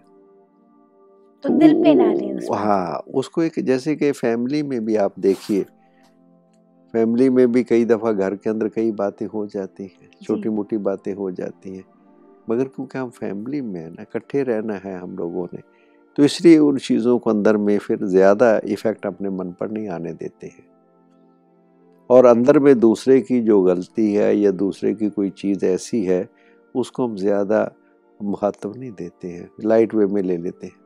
तो 1.44 1.48
दिल 1.48 1.82
पे 1.82 1.94
ना 1.94 2.12
ले 2.12 2.32
उस 2.32 2.48
बात 2.48 2.60
हाँ 2.60 3.02
उसको 3.14 3.42
एक 3.42 3.52
जैसे 3.58 3.96
कि 3.96 4.12
फैमिली 4.12 4.62
में 4.62 4.84
भी 4.84 4.96
आप 4.96 5.14
देखिए 5.18 5.64
फैमिली 6.96 7.28
में 7.30 7.50
भी 7.52 7.62
कई 7.64 7.84
दफ़ा 7.84 8.10
घर 8.12 8.34
के 8.34 8.50
अंदर 8.50 8.68
कई 8.68 8.90
बातें 8.90 9.26
हो 9.26 9.46
जाती 9.46 9.84
हैं 9.84 10.08
छोटी 10.22 10.48
मोटी 10.48 10.76
बातें 10.78 11.12
हो 11.14 11.30
जाती 11.30 11.74
हैं। 11.76 11.84
मगर 12.50 12.64
क्योंकि 12.66 12.98
हम 12.98 13.10
फैमिली 13.10 13.60
में 13.62 13.80
है 13.80 13.88
ना 13.88 14.02
इकट्ठे 14.02 14.42
रहना 14.42 14.74
है 14.74 14.96
हम 14.98 15.16
लोगों 15.18 15.46
ने 15.54 15.60
तो 16.18 16.24
इसलिए 16.24 16.58
उन 16.58 16.78
चीज़ों 16.78 17.18
को 17.18 17.30
अंदर 17.30 17.56
में 17.56 17.76
फिर 17.78 18.06
ज़्यादा 18.06 18.60
इफ़ेक्ट 18.66 19.06
अपने 19.06 19.30
मन 19.30 19.52
पर 19.60 19.70
नहीं 19.70 19.88
आने 19.88 20.12
देते 20.14 20.46
हैं। 20.46 20.66
और 22.10 22.26
अंदर 22.26 22.58
में 22.58 22.78
दूसरे 22.80 23.20
की 23.20 23.40
जो 23.40 23.62
गलती 23.62 24.12
है 24.14 24.34
या 24.36 24.50
दूसरे 24.56 24.94
की 24.94 25.10
कोई 25.10 25.30
चीज़ 25.32 25.66
ऐसी 25.66 26.04
है 26.04 26.28
उसको 26.74 27.06
हम 27.08 27.16
ज़्यादा 27.16 27.70
महत्व 28.20 28.74
नहीं 28.76 28.92
देते 28.92 29.28
हैं 29.28 29.48
लाइट 29.64 29.94
वे 29.94 30.06
में 30.06 30.22
ले 30.22 30.36
लेते 30.36 30.66
हैं। 30.66 30.76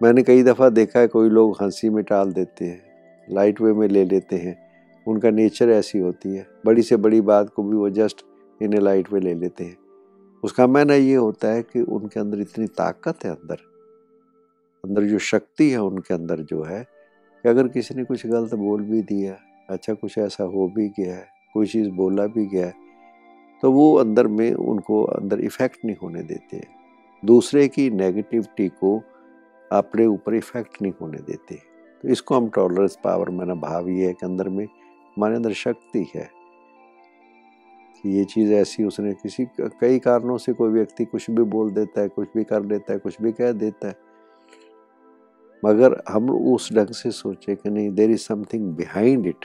मैंने 0.00 0.22
कई 0.22 0.42
दफ़ा 0.42 0.68
देखा 0.70 1.00
है 1.00 1.06
कोई 1.08 1.28
लोग 1.30 1.56
हँसी 1.62 1.88
में 1.88 2.04
टाल 2.04 2.32
देते 2.32 2.64
हैं 2.64 2.82
लाइट 3.28 3.60
वे 3.60 3.72
में 3.72 3.88
ले 3.88 4.04
लेते 4.04 4.36
हैं 4.36 4.64
उनका 5.06 5.30
नेचर 5.30 5.70
ऐसी 5.70 5.98
होती 5.98 6.34
है। 6.34 6.46
बड़ी 6.66 6.82
से 6.82 6.96
बड़ी 6.96 7.20
बात 7.22 7.50
को 7.50 7.62
भी 7.62 7.76
वो 7.76 7.90
जस्ट 7.90 8.24
इन्हें 8.60 8.80
लाइट 8.80 9.12
में 9.12 9.20
ले 9.20 9.34
लेते 9.34 9.64
हैं। 9.64 9.76
उसका 10.42 10.66
मायना 10.66 10.94
ये 10.94 11.14
होता 11.14 11.48
है 11.48 11.62
कि 11.62 11.80
उनके 11.80 12.20
अंदर 12.20 12.40
इतनी 12.40 12.66
ताकत 12.68 13.24
है 13.24 13.30
अंदर। 13.30 13.58
अंदर 14.84 15.04
जो 15.04 15.18
शक्ति 15.18 15.70
है 15.70 15.78
उनके 15.78 16.14
अंदर 16.14 16.40
जो 16.42 16.62
है 16.62 16.82
कि 16.82 17.48
अगर 17.48 17.68
किसी 17.68 17.94
ने 17.94 18.04
कुछ 18.04 18.26
गलत 18.26 18.54
बोल 18.54 18.82
भी 18.82 19.02
दिया 19.02 19.36
अच्छा 19.70 19.94
कुछ 19.94 20.16
ऐसा 20.18 20.44
हो 20.44 20.66
भी 20.68 20.88
गया 20.88 21.14
है, 21.14 21.26
कोई 21.54 21.66
चीज़ 21.66 21.88
बोला 21.90 22.26
भी 22.26 22.46
गया 22.46 22.70
तो 23.62 23.70
वो 23.72 23.94
अंदर 23.94 24.26
में 24.26 24.52
उनको 24.52 25.02
अंदर 25.04 25.40
इफ़ेक्ट 25.40 25.84
नहीं 25.84 25.96
होने 26.02 26.22
देते 26.22 26.62
दूसरे 27.22 27.66
की 27.68 27.88
नेगेटिविटी 27.90 28.68
को 28.70 29.00
अपने 29.70 30.06
ऊपर 30.06 30.34
इफ़ेक्ट 30.34 30.82
नहीं 30.82 30.92
होने 31.00 31.18
देते। 31.18 31.54
तो 32.02 32.08
इसको 32.08 32.34
हम 32.34 32.48
टॉलरेंस 32.48 32.98
पावर 33.04 33.30
मैंने 33.30 33.54
भाव 33.54 33.88
ये 33.88 34.06
है 34.06 34.12
कि 34.12 34.26
अंदर 34.26 34.48
में 34.48 34.66
हमारे 35.16 35.36
अंदर 35.36 35.52
शक्ति 35.52 36.06
है 36.14 36.28
कि 38.04 38.16
ये 38.18 38.24
चीज़ 38.24 38.52
ऐसी 38.52 38.84
उसने 38.84 39.12
किसी 39.12 39.46
कई 39.60 39.98
कारणों 39.98 40.36
से 40.38 40.52
कोई 40.52 40.70
व्यक्ति 40.70 41.04
कुछ 41.04 41.30
भी 41.30 41.42
बोल 41.42 41.70
देता 41.70 42.00
है 42.00 42.08
कुछ 42.08 42.28
भी 42.36 42.44
कर 42.44 42.62
देता 42.62 42.92
है 42.92 42.98
कुछ 42.98 43.22
भी 43.22 43.32
कह 43.32 43.52
देता 43.52 43.88
है। 43.88 43.94
मगर 45.62 46.02
हम 46.08 46.30
उस 46.30 46.72
ढंग 46.72 46.88
से 46.88 47.10
सोचे 47.10 47.54
कि 47.54 47.70
नहीं 47.70 47.90
there 47.90 48.10
is 48.10 48.20
something 48.20 48.72
behind 48.76 49.26
it 49.26 49.44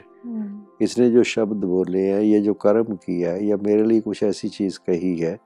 इसने 0.82 1.10
जो 1.10 1.24
शब्द 1.24 1.64
बोले 1.66 2.06
हैं 2.08 2.22
ये 2.22 2.40
जो 2.42 2.54
कर्म 2.54 2.96
किया 2.96 3.32
है 3.32 3.46
या 3.46 3.58
मेरे 3.58 3.84
लिए 3.84 4.02
कुछ 4.02 4.24
ऐसी 4.24 4.50
चीज़ 4.50 4.80
कही 4.80 5.16
है 5.18 5.40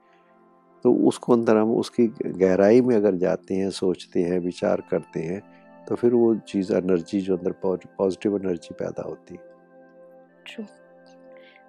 तो 0.86 0.94
उसको 1.08 1.34
अंदर 1.34 1.58
हम 1.58 1.76
उसकी 1.76 2.08
गहराई 2.26 2.82
में 2.82 2.96
अगर 2.96 3.16
जाते 3.16 3.56
हैं 3.56 3.70
सोचते 3.70 4.24
हैं 4.24 4.40
विचार 4.40 4.84
करते 4.92 5.20
हैं 5.20 5.42
तो 5.86 5.96
फिर 5.96 6.14
वो 6.14 6.36
चीज़ 6.36 6.74
एनर्जी 6.74 7.22
जो 7.22 7.38
अंदर 7.38 7.52
पॉजिटिव 7.98 8.36
एनर्जी 8.36 8.76
पैदा 8.80 9.04
होती 9.04 9.36
है। 9.36 9.45
ट्रू 10.48 10.66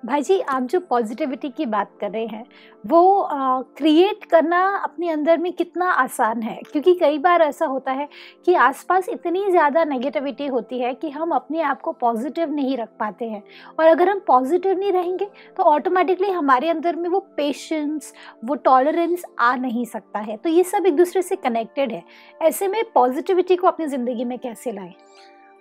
भाई 0.03 0.23
जी, 0.23 0.39
आप 0.41 0.63
जो 0.63 0.79
पॉजिटिविटी 0.81 1.49
की 1.51 1.65
बात 1.67 1.91
कर 2.01 2.11
रहे 2.11 2.27
हैं, 2.27 2.45
वो 2.85 3.29
क्रिएट 3.77 4.25
करना 4.25 4.61
अपने 4.77 5.09
अंदर 5.11 5.39
में 5.39 5.53
कितना 5.53 5.89
आसान 5.91 6.43
है? 6.43 6.61
क्योंकि 6.63 6.95
कई 6.95 7.19
बार 7.19 7.43
ऐसा 7.43 7.67
होता 7.67 7.93
है 7.93 8.09
कि 8.47 8.55
आसपास 8.57 9.09
इतनी 9.09 9.51
ज़्यादा 9.51 9.85
नेगेटिविटी 9.85 10.47
होती 10.47 10.79
है 10.81 10.93
कि 10.95 11.11
हम 11.11 11.31
अपने 11.31 11.61
आप 11.63 11.81
को 11.81 11.93
पॉजिटिव 11.95 12.53
नहीं 12.53 12.77
रख 12.77 12.89
पाते 13.01 13.25
हैं। 13.25 13.43
और 13.79 13.87
अगर 13.87 14.09
हम 14.09 14.21
पॉजिटिव 14.27 14.79
नहीं 14.79 14.93
रहेंगे 14.93 15.29
तो 15.57 15.63
ऑटोमेटिकली 15.65 16.31
हमारे 16.31 16.69
अंदर 16.71 16.97
में 16.97 17.09
वो 17.09 17.21
पेशेंस 17.37 18.13
वो 18.45 18.55
टॉलरेंस 18.57 19.25
आ 19.39 19.55
नहीं 19.57 19.85
सकता 19.87 20.19
है। 20.19 20.37
तो 20.37 20.49
ये 20.49 20.65
सब 20.65 20.87
एक 20.87 20.97
दूसरे 20.97 21.23
से 21.23 21.37
कनेक्टेड 21.39 21.93
है। 21.93 22.03
ऐसे 22.41 22.69
में 22.69 22.83
पॉजिटिविटी 22.95 23.57
को 23.57 23.67
अपनी 23.67 23.87
ज़िंदगी 23.87 24.25
में 24.25 24.39
कैसे 24.39 24.73
लाएँ? 24.73 24.95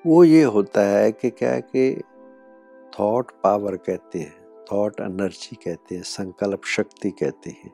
वो 0.05 0.24
ये 0.24 0.43
होता 0.45 0.81
है 0.88 1.12
कि 1.12 1.29
क्या 1.31 1.60
कि 1.62 2.03
थॉट 2.99 3.31
पावर 3.31 3.75
कहते 3.75 4.19
हैं 4.19 4.65
थॉट 4.73 4.99
एनर्जी 4.99 5.55
कहते 5.55 5.95
हैं 5.95 6.03
संकल्प 6.03 6.61
शक्ति 6.65 7.11
कहते 7.11 7.49
हैं। 7.49 7.73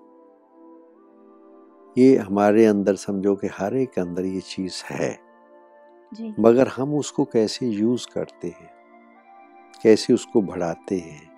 ये 1.97 2.17
हमारे 2.17 2.65
अंदर 2.65 2.95
समझो 2.95 3.35
कि 3.35 3.47
हर 3.47 3.75
एक 3.75 3.99
अंदर 3.99 4.25
ये 4.25 4.41
चीज़ 4.41 4.93
है। 4.93 5.19
जी। 6.13 6.33
मगर 6.39 6.67
हम 6.67 6.95
उसको 6.95 7.25
कैसे 7.25 7.65
यूज़ 7.65 8.07
करते 8.13 8.47
हैं? 8.47 8.69
कैसे 9.83 10.13
उसको 10.13 10.41
बढ़ाते 10.41 10.97
हैं? 10.97 11.31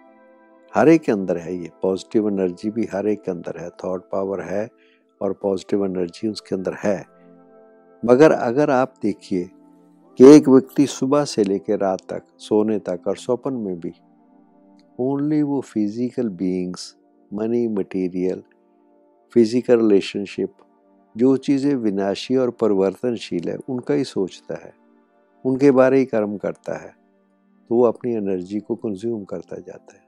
हर 0.75 0.89
एक 0.89 1.01
के 1.01 1.11
अंदर 1.11 1.37
है 1.37 1.55
ये। 1.55 1.71
पॉजिटिव 1.81 2.27
एनर्जी 2.27 2.69
भी 2.69 2.89
हर 2.91 3.07
एक 3.07 3.21
के 3.21 3.31
अंदर 3.31 3.59
है। 3.59 3.69
थॉट 3.69 4.09
पावर 4.11 4.41
है 4.41 4.69
और 5.21 5.33
पॉजिटिव 5.33 5.85
एनर्जी 5.85 6.27
उसके 6.27 6.55
अंदर 6.55 6.73
है। 6.73 7.05
मगर 8.05 8.31
अगर 8.31 8.69
आप 8.69 8.93
देखिए 9.01 9.49
कि 10.19 10.25
एक 10.25 10.47
व्यक्ति 10.49 10.85
सुबह 10.87 11.23
से 11.25 11.43
लेकर 11.43 11.79
रात 11.79 12.01
तक 12.09 12.23
सोने 12.39 12.77
तक 12.79 13.07
और 13.07 13.17
स्वप्न 13.17 13.53
में 13.53 13.79
भी 13.79 13.91
ओनली 14.99 15.41
वो 15.41 15.59
physical 15.61 16.27
beings 16.31 16.95
money 17.31 17.67
material 17.67 18.43
physical 19.35 19.79
relationship 19.79 20.53
जो 21.15 21.35
चीज़ें 21.37 21.73
विनाशी 21.75 22.35
और 22.35 22.49
परिवर्तनशील 22.61 23.49
है 23.49 23.55
उनका 23.69 23.93
ही 23.93 24.03
सोचता 24.03 24.55
है 24.55 24.73
उनके 25.45 25.71
बारे 25.71 25.99
ही 25.99 26.05
कर्म 26.05 26.37
करता 26.37 26.77
है 26.77 26.93
तो 27.69 27.75
वो 27.75 27.83
अपनी 27.85 28.13
एनर्जी 28.15 28.59
को 28.59 28.75
कंज्यूम 28.75 29.23
करता 29.23 29.55
जाता 29.57 29.95
है 29.95 30.01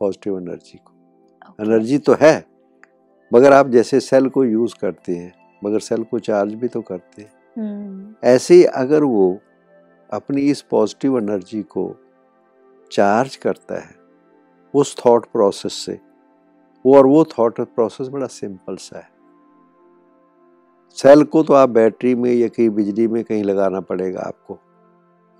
पॉजिटिव 0.00 0.38
एनर्जी 0.38 0.78
को। 0.78 1.62
एनर्जी 1.64 1.98
तो 1.98 2.16
है 2.20 2.34
मगर 3.32 3.52
आप 3.52 3.68
जैसे 3.68 4.00
सेल 4.00 4.28
को 4.28 4.44
यूज़ 4.44 4.74
करते 4.80 5.16
हैं 5.16 5.32
मगर 5.62 5.80
सेल 5.80 6.02
को 6.02 6.18
चार्ज 6.18 6.54
भी 6.54 6.68
तो 6.68 6.80
करते 6.82 7.22
हैं। 7.22 7.32
हम्म, 7.56 8.14
ऐसे 8.24 8.54
ही 8.54 8.64
अगर 8.64 9.04
वो 9.04 9.38
अपनी 10.12 10.42
इस 10.42 10.62
पॉजिटिव 10.62 11.18
एनर्जी 11.18 11.62
को 11.62 11.96
चार्ज 12.92 13.36
करता 13.36 13.74
है, 13.74 13.94
उस 14.74 14.96
थॉट 15.06 15.26
प्रोसेस 15.26 15.72
से। 15.72 16.00
वो 16.86 16.96
और 16.96 17.06
वो 17.06 17.24
थॉट 17.24 17.60
प्रोसेस 17.60 18.08
बड़ा 18.08 18.26
सिंपल 18.26 18.76
सा 18.76 18.98
है। 18.98 19.08
सेल 20.90 21.22
को 21.24 21.42
तो 21.42 21.54
आप 21.54 21.68
बैटरी 21.68 22.14
में 22.14 22.32
या 22.32 22.48
कहीं 22.48 22.70
बिजली 22.70 23.08
में 23.08 23.24
कहीं 23.24 23.44
लगाना 23.44 23.80
पड़ेगा 23.80 24.20
आपको। 24.20 24.58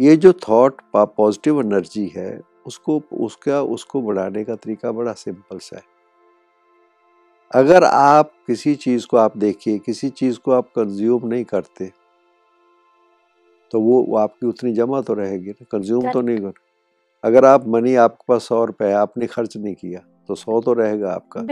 ये 0.00 0.16
जो 0.16 0.32
थॉट 0.32 0.80
पॉजिटिव 0.96 1.60
एनर्जी 1.60 2.12
है, 2.16 2.40
उसको, 2.66 3.02
उसका, 3.12 3.62
उसको 3.62 4.02
बढ़ाने 4.02 4.44
का 4.44 4.54
तरीका 4.54 4.92
बड़ा 4.92 5.12
सिंपल 5.12 5.58
सा 5.58 5.76
है। 5.76 5.82
अगर 7.54 7.84
आप 7.84 8.32
किसी 8.46 8.74
चीज़ 8.74 9.06
को 9.06 9.16
आप 9.16 9.36
देखिए, 9.36 9.78
किसी 9.78 10.08
चीज़ 10.08 10.38
को 10.38 10.52
आप 10.52 10.66
कंज्यूम 10.66 11.26
नहीं 11.26 11.44
करते 11.44 11.92
तो 13.72 13.80
वो, 13.80 14.02
वो 14.02 14.16
आपकी 14.16 14.46
उतनी 14.46 14.72
जमा 14.72 15.00
तो 15.00 15.14
रहेगी 15.14 15.50
ना 15.50 15.64
कंज्यूम 15.72 16.10
तो 16.10 16.20
नहीं 16.20 16.38
कर। 16.38 16.52
अगर 17.24 17.44
आप 17.44 17.66
मनी 17.68 17.94
आपके 17.94 18.24
पास 18.28 18.42
सौ 18.42 18.64
रुपये 18.64 18.88
है 18.88 18.94
आपने 18.94 19.26
खर्च 19.26 19.56
नहीं 19.56 19.74
किया 19.74 20.00
तो 20.28 20.34
सौ 20.34 20.60
तो 20.60 20.72
रहेगा 20.72 21.12
आपका। 21.12 21.42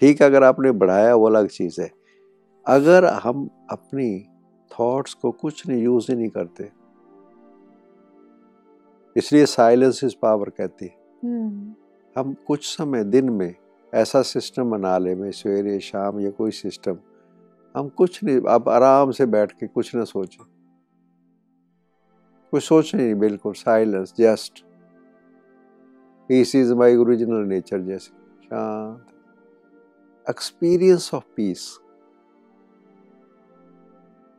ठीक 0.00 0.20
है 0.20 0.26
अगर 0.26 0.44
आपने 0.44 0.72
बढ़ाया 0.72 1.14
वो 1.14 1.26
अलग 1.26 1.48
चीज़ 1.48 1.80
है। 1.80 1.90
अगर 2.66 3.04
हम 3.04 3.48
अपनी 3.70 4.26
थॉट्स 4.70 5.14
को 5.14 5.30
कुछ 5.30 5.68
नहीं 5.68 5.82
यूज़ 5.82 6.12
ही 6.12 6.16
नहीं 6.18 6.28
करते। 6.28 6.70
इसलिए 9.16 9.46
साइलेंस 9.46 10.04
इज़ 10.04 10.14
पावर 10.22 10.48
कहती 10.48 10.86
है। 10.86 10.94
हम्म, 11.24 11.74
हम 12.16 12.34
कुछ 12.46 12.66
समय 12.66 13.04
दिन 13.04 13.30
में 13.30 13.54
ऐसा 13.94 14.22
सिस्टम 14.22 14.70
बना 14.70 14.98
ले 14.98 15.14
में 15.14 15.30
सवेरे 15.30 15.78
शाम 15.80 16.20
या 16.20 16.30
कोई 16.30 16.50
सिस्टम 16.50 16.98
हम 17.74 17.88
कुछ 17.88 18.22
नहीं 18.24 18.40
आप 18.48 18.68
आराम 18.68 19.10
से 19.10 19.26
बैठ 19.26 19.52
के 19.52 19.66
कुछ 19.66 19.94
ना 19.94 20.04
सोचें। 20.04 20.44
कुछ 22.52 22.62
सोच 22.64 22.94
नहीं 22.94 23.14
बिल्कुल 23.14 23.52
silence 23.54 24.12
just 24.18 24.64
peace 26.30 26.54
is 26.56 26.72
my 26.74 26.96
original 26.96 27.44
nature 27.48 27.80
जैसे। 27.80 28.10
शांत। 28.44 29.06
एक्सपीरियंस 30.26 31.10
ऑफ़ 31.14 31.24
पीस 31.36 31.68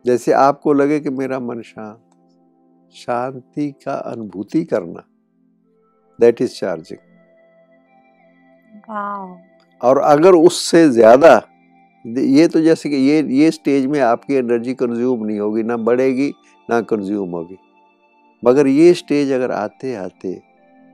जैसे 0.06 0.32
आपको 0.34 0.74
लगे 0.74 1.00
कि 1.00 1.10
मेरा 1.12 1.40
मन 1.40 1.62
शांत 1.62 2.00
शांति 2.96 3.70
का 3.86 3.94
अनुभूति 4.12 4.64
करना 4.66 5.04
दैट 6.20 6.42
इज़ 6.42 6.54
चार्जिंग 6.54 7.00
और 9.82 9.98
अगर 10.00 10.36
उससे 10.36 10.90
ज़्यादा 10.90 11.42
ये 12.06 12.48
तो 12.48 12.62
जैसे 12.62 12.90
कि 12.90 12.96
ये 12.98 13.22
ये 13.34 13.50
स्टेज 13.52 13.86
में 13.86 14.00
आपकी 14.02 14.36
एनर्जी 14.36 14.74
कंज्यूम 14.74 15.26
नहीं 15.26 15.40
होगी 15.40 15.64
ना 15.64 15.78
बढ़ेगी 15.80 16.32
ना 16.70 16.80
कंज्यूम 16.84 17.30
होगी। 17.30 17.58
मगर 18.46 18.68
ये 18.68 18.94
स्टेज 18.94 19.32
अगर 19.32 19.52
आते 19.52 19.96
आते 19.96 20.30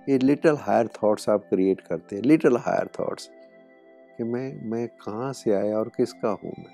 ये 0.09 0.17
लिटिल 0.17 0.55
हायर 0.59 0.87
थॉट्स 0.87 1.29
आप 1.29 1.39
क्रिएट 1.39 1.81
करते 1.81 2.15
हैं 2.15 2.23
लिटिल 2.23 2.57
हायर 2.57 2.89
थॉट्स 2.99 3.29
कि 4.17 4.23
मैं 4.23 4.69
मैं 4.69 4.87
कहाँ 4.87 5.33
से 5.33 5.53
आया 5.53 5.77
और 5.77 5.91
किसका 5.97 6.29
हूँ 6.29 6.53
मैं? 6.59 6.73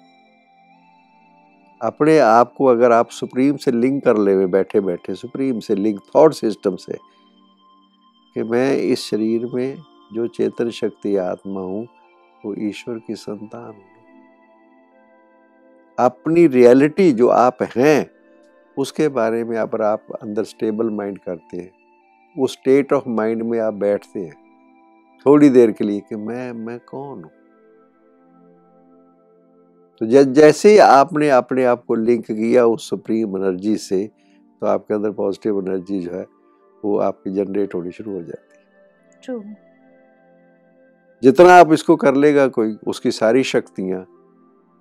अपने 1.82 2.20
आप 2.20 2.54
को 2.58 2.66
अगर 2.66 2.92
आप 2.92 3.10
सुप्रीम 3.10 3.58
से 3.58 3.72
लिंक 3.72 4.04
कर 4.04 4.18
ले 4.18 4.46
बैठे 4.48 4.80
बैठे 4.80 5.16
सुप्रीम 5.16 5.60
से 5.60 5.76
लिंक 5.76 6.00
थॉट 6.16 6.34
सिस्टम 6.34 6.76
से, 6.76 6.98
कि 8.36 8.44
मैं 8.44 8.78
इस 8.78 9.00
शरीर 9.00 9.46
में 9.54 9.78
जो 10.14 10.28
चेतन 10.28 10.70
शक्ति 10.70 11.16
आत्मा 11.16 11.62
हूँ, 11.62 11.88
वो 12.46 12.56
ईश्वर 12.60 13.00
की 13.08 13.16
संतान 13.16 13.66
हूँ। 13.66 13.84
अपनी 16.00 16.48
रियलिटी 16.48 17.12
जो 17.12 17.28
आप 17.28 17.64
हैं 17.76 18.21
उसके 18.82 19.08
बारे 19.10 19.44
में 19.44 19.58
अगर 19.58 19.82
आप 19.82 20.08
अंदर 20.22 20.44
स्टेबल 20.44 20.90
माइंड 20.90 21.18
करते 21.20 21.58
हैं। 21.58 21.72
उस 22.36 22.54
स्टेट 22.54 22.94
ऑफ़ 22.94 23.10
माइंड 23.10 23.42
में 23.44 23.60
आप 23.60 23.74
बैठते 23.74 24.20
हैं। 24.20 24.34
थोड़ी 25.26 25.50
देर 25.50 25.72
के 25.72 25.84
लिए 25.84 26.00
कि 26.00 26.16
मैं 26.16 26.52
मैं 26.54 26.80
कौन 26.80 27.24
हूँ? 27.24 27.32
तो 30.02 30.06
जैसे 30.34 30.70
ही 30.70 30.78
आपने 30.78 31.30
अपने 31.30 31.66
आप 31.66 31.84
को 31.88 31.96
लिंक 31.96 32.26
किया 32.26 32.66
उस 32.66 32.90
सुप्रीम 32.90 33.38
एनर्जी 33.38 33.76
से 33.78 34.06
तो 34.62 34.68
आपके 34.68 34.94
अंदर 34.94 35.12
पॉजिटिव 35.12 35.60
एनर्जी 35.60 36.00
जो 36.00 36.12
है 36.12 36.26
वो 36.84 36.98
आपकी 37.00 37.32
जनरेट 37.32 37.76
होनी 37.76 37.92
शुरू 37.92 38.12
हो 38.12 38.22
जाती 38.22 39.32
है। 39.32 39.44
जितना 41.24 41.54
आप 41.54 41.74
इसको 41.74 41.96
कर 41.96 42.16
लेगा 42.16 42.48
कोई 42.48 42.76
उसकी 42.88 43.12
सारी 43.12 43.44
शक्तियाँ 43.44 44.06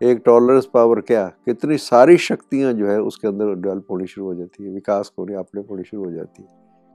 एक 0.02 0.22
टॉलरेंस 0.24 0.66
पावर 0.66 1.00
क्या? 1.00 1.26
कितनी 1.26 1.76
सारी 1.78 2.16
शक्तियाँ 2.18 2.72
जो 2.72 2.86
है 2.86 3.00
उसके 3.02 3.28
अंदर 3.28 3.54
डेवलप 3.54 3.86
होनी 3.90 4.06
शुरू 4.06 4.26
हो 4.26 4.34
जाती 4.34 4.64
है 4.64 4.70
विकास 4.70 5.12
होने 5.18 5.34
अपने 5.34 5.60
होनी 5.60 5.84
शुरू 5.84 6.04
हो 6.04 6.10
जाती 6.10 6.42
है। 6.42 6.48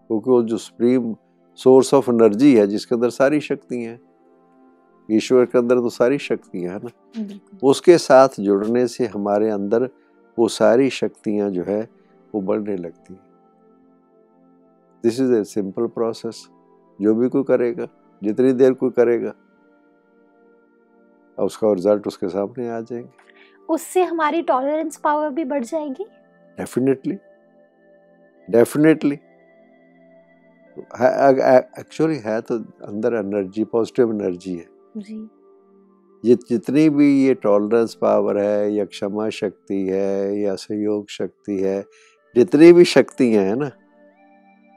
क्योंकि 0.09 0.29
वो 0.29 0.41
जो 0.43 0.57
सुप्रीम 0.57 1.15
सोर्स 1.55 1.93
ऑफ़ 1.93 2.09
एनर्जी 2.11 2.55
है 2.55 2.67
जिसके 2.67 2.95
अंदर 2.95 3.09
सारी 3.09 3.39
शक्तियाँ 3.39 3.91
हैं। 3.91 3.99
ईश्वर 5.11 5.45
के 5.45 5.57
अंदर 5.57 5.75
तो 5.75 5.89
सारी 5.89 6.17
शक्तियाँ 6.17 6.73
हैं 6.73 6.81
ना? 6.83 7.39
उसके 7.63 7.97
साथ 7.97 8.29
जुड़ने 8.39 8.87
से 8.87 9.05
हमारे 9.05 9.49
अंदर 9.49 9.89
वो 10.37 10.47
सारी 10.47 10.89
शक्तियाँ 10.89 11.49
जो 11.49 11.63
है 11.63 11.89
वो 12.35 12.41
बढ़ने 12.41 12.75
लगती 12.77 13.13
हैं। 13.13 13.21
This 15.03 15.19
is 15.19 15.33
a 15.33 15.43
simple 15.43 15.87
process 15.87 16.47
जो 17.01 17.15
भी 17.15 17.29
कोई 17.29 17.43
करेगा 17.43 17.87
जितनी 18.23 18.51
देर 18.53 18.73
कोई 18.73 18.89
करेगा 18.89 19.33
उसका 21.37 21.71
रिज़ल्ट 21.73 22.07
उसके 22.07 22.29
सामने 22.29 22.69
आ 22.69 22.79
जाएँगे। 22.81 23.09
उससे 23.69 24.03
हमारी 24.03 24.41
टॉलरेंस 24.43 24.97
पावर 24.97 25.29
भी 25.29 25.43
बढ़ 25.45 25.63
जाएगी। 25.63 26.05
डेफिनेटली 26.57 27.15
डेफिनेटली 28.47 29.17
एक्चुअली 30.75 32.17
है 32.25 32.39
तो 32.41 32.57
अंदर 32.85 33.15
एनर्जी 33.15 33.63
पॉजिटिव 33.65 34.11
एनर्जी 34.11 34.53
है। 34.53 34.65
जी। 34.97 35.15
ये 36.23 36.35
जितनी 36.49 36.89
भी 36.89 37.07
ये 37.25 37.33
टॉलरेंस 37.33 37.93
पावर 37.95 38.37
है 38.37 38.73
या 38.73 38.85
क्षमा 38.85 39.29
शक्ति 39.31 39.81
है 39.87 40.39
या 40.39 40.55
सहयोग 40.55 41.09
शक्ति 41.09 41.57
है 41.59 41.81
जितनी 42.35 42.71
भी 42.73 42.85
शक्तियाँ 42.85 43.43
हैं 43.43 43.55
ना 43.55 43.71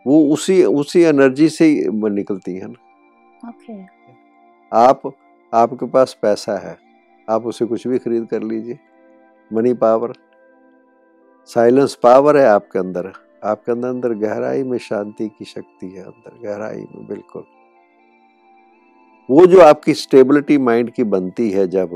वो 0.07 0.21
उसी 0.33 0.63
उसी 0.65 1.03
एनर्जी 1.05 1.49
से 1.49 1.69
निकलती 2.11 2.55
है 2.55 2.67
ना। 2.67 3.49
ओके 3.49 3.81
आप 4.73 5.03
आपके 5.53 5.87
पास 5.87 6.17
पैसा 6.23 6.57
है, 6.59 6.77
आप 7.29 7.47
उसे 7.47 7.65
कुछ 7.67 7.87
भी 7.87 7.99
खरीद 7.99 8.27
कर 8.31 8.43
लीजिए। 8.43 8.79
Money 9.51 9.73
power. 9.75 10.13
साइलेंस 11.51 11.95
पावर 12.03 12.37
है 12.37 12.47
आपके 12.47 12.79
अंदर। 12.79 13.13
आपके 13.45 13.73
अंदर 13.73 13.89
अंदर 13.89 14.15
गहराई 14.19 14.63
में 14.63 14.77
शांति 14.79 15.29
की 15.29 15.45
शक्ति 15.45 15.87
है 15.87 16.03
अंदर, 16.03 16.39
गहराई 16.43 16.87
में, 16.87 17.07
बिल्कुल। 17.07 17.45
वो 19.29 19.47
जो 19.47 19.61
आपकी 19.61 19.95
स्टेबिलिटी 19.95 20.59
माइंड 20.59 20.91
की 20.91 21.05
बनती 21.07 21.51
है 21.51 21.67
जब 21.69 21.91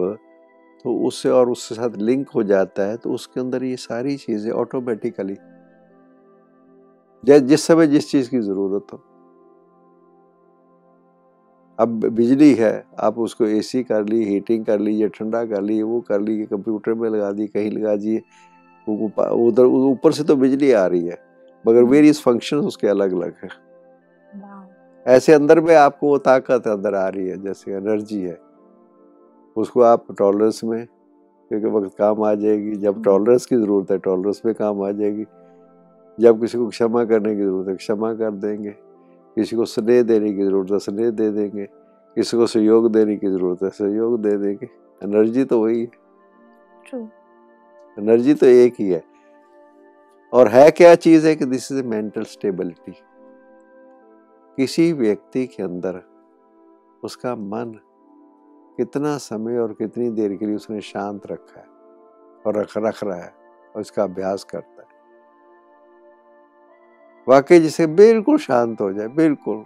तो 0.84 0.94
उससे 1.06 1.30
और 1.30 1.50
उसके 1.50 1.74
साथ 1.74 1.96
लिंक 1.98 2.28
हो 2.30 2.42
जाता 2.42 2.82
है 2.82 2.96
तो 2.96 3.10
उसके 3.10 3.40
अंदर 3.40 3.64
ये 3.64 3.76
सारी 3.78 4.16
चीज़ें 4.16 4.50
ऑटोमेटिकली 4.52 5.36
जिस 7.24 7.66
समय 7.66 7.86
जिस 7.86 8.10
चीज़ 8.10 8.30
की 8.30 8.40
ज़रूरत 8.40 8.92
हो। 8.92 8.98
अब 11.78 11.88
बिजली 11.88 12.54
है 12.54 12.84
आप 13.00 13.18
उसको 13.18 13.46
एसी 13.46 13.82
कर 13.82 14.04
ली 14.04 14.24
हीटिंग 14.24 14.64
कर 14.64 14.78
लीजिए 14.78 15.08
ठंडा 15.08 15.44
कर 15.44 15.62
लीजिए 15.62 15.82
वो 15.82 16.00
कर 16.00 16.20
लीजिए 16.20 16.46
कंप्यूटर 16.46 16.94
में 16.94 17.08
लगा 17.10 17.30
दी 17.32 17.46
कहीं 17.46 17.70
लगा 17.70 17.96
दिए 17.96 18.22
उधर 18.86 19.64
ऊपर 19.64 20.12
से 20.12 20.24
तो 20.24 20.36
बिजली 20.36 20.72
आ 20.72 20.86
रही 20.86 21.06
है 21.06 21.18
मगर 21.64 21.82
वेरियस 21.82 22.22
फ़ंक्शन 22.22 22.56
उसके 22.56 22.88
अलग 22.88 23.12
अलग 23.12 23.34
है 23.42 23.48
ऐसे 25.06 25.32
अंदर 25.32 25.60
में 25.60 25.74
आपको 25.76 26.08
वो 26.08 26.18
ताकत 26.18 26.66
अंदर 26.68 26.94
आ 26.94 27.08
रही 27.08 27.28
है 27.28 27.42
जैसे 27.42 27.74
एनर्जी 27.74 28.20
है। 28.20 28.38
उसको 29.56 29.80
आप 29.82 30.04
टॉलरेंस 30.18 30.60
में 30.64 30.86
क्योंकि 31.50 31.66
वक्त 31.66 31.96
काम 31.98 32.22
आ 32.22 32.34
जाएगी 32.34 32.76
जब 32.76 33.02
टॉलरेंस 33.04 33.46
की 33.46 33.56
ज़रूरत 33.56 33.90
है 33.90 33.98
टॉलरेंस 33.98 34.42
में 34.46 34.54
काम 34.54 34.82
आ 34.82 34.90
जाएगी 34.90 35.24
जब 36.18 36.40
किसी 36.40 36.58
को 36.58 36.68
क्षमा 36.68 37.04
करने 37.04 37.34
की 37.36 37.42
ज़रूरत 37.42 37.68
है 37.68 37.74
क्षमा 37.76 38.12
कर 38.14 38.30
देंगे। 38.30 38.74
किसी 39.36 39.56
को 39.56 39.64
स्नेह 39.64 40.02
देने 40.02 40.32
की 40.32 40.44
ज़रूरत 40.44 40.70
है 40.70 40.78
स्नेह 40.78 41.10
दे 41.10 41.30
देंगे। 41.30 41.64
किसी 42.16 42.36
को 42.36 42.46
सहयोग 42.46 42.92
देने 42.92 43.16
की 43.16 43.28
ज़रूरत 43.28 43.62
है 43.62 43.70
सहयोग 43.70 44.20
दे 44.22 44.36
देंगे। 44.36 44.68
एनर्जी 45.02 45.44
तो 45.44 45.64
वही 45.64 45.80
है। 45.80 45.90
एनर्जी 47.98 48.34
तो 48.34 48.46
एक 48.46 48.74
ही 48.78 48.88
है। 48.90 49.04
और 50.32 50.48
है 50.48 50.70
क्या 50.70 50.94
चीज़ 50.94 51.26
है 51.26 51.36
कि 51.36 51.44
दिस 51.44 51.72
इज़ 51.72 51.82
मेंटल 51.84 52.22
स्टेबिलिटी 52.22 52.92
किसी 54.56 54.92
व्यक्ति 54.92 55.46
के 55.46 55.62
अंदर 55.62 56.02
उसका 57.04 57.36
मन 57.36 57.74
कितना 58.76 59.16
समय 59.18 59.58
और 59.58 59.72
कितनी 59.72 60.10
देर 60.10 60.34
के 60.36 60.46
लिए 60.46 60.56
उसने 60.56 60.80
शांत 60.80 61.26
रखा 61.26 61.60
है 61.60 61.66
और 62.46 62.56
रख 62.56 62.72
रख 62.76 63.04
रहा 63.04 63.16
है 63.16 63.32
और 63.74 63.80
इसका 63.80 64.02
अभ्यास 64.02 64.44
करता 64.44 64.66
है। 64.66 64.71
वाकई 67.26 67.58
जिसे 67.60 67.86
बिल्कुल 67.88 68.38
शांत 68.38 68.80
हो 68.80 68.92
जाए 68.92 69.08
बिल्कुल 69.16 69.64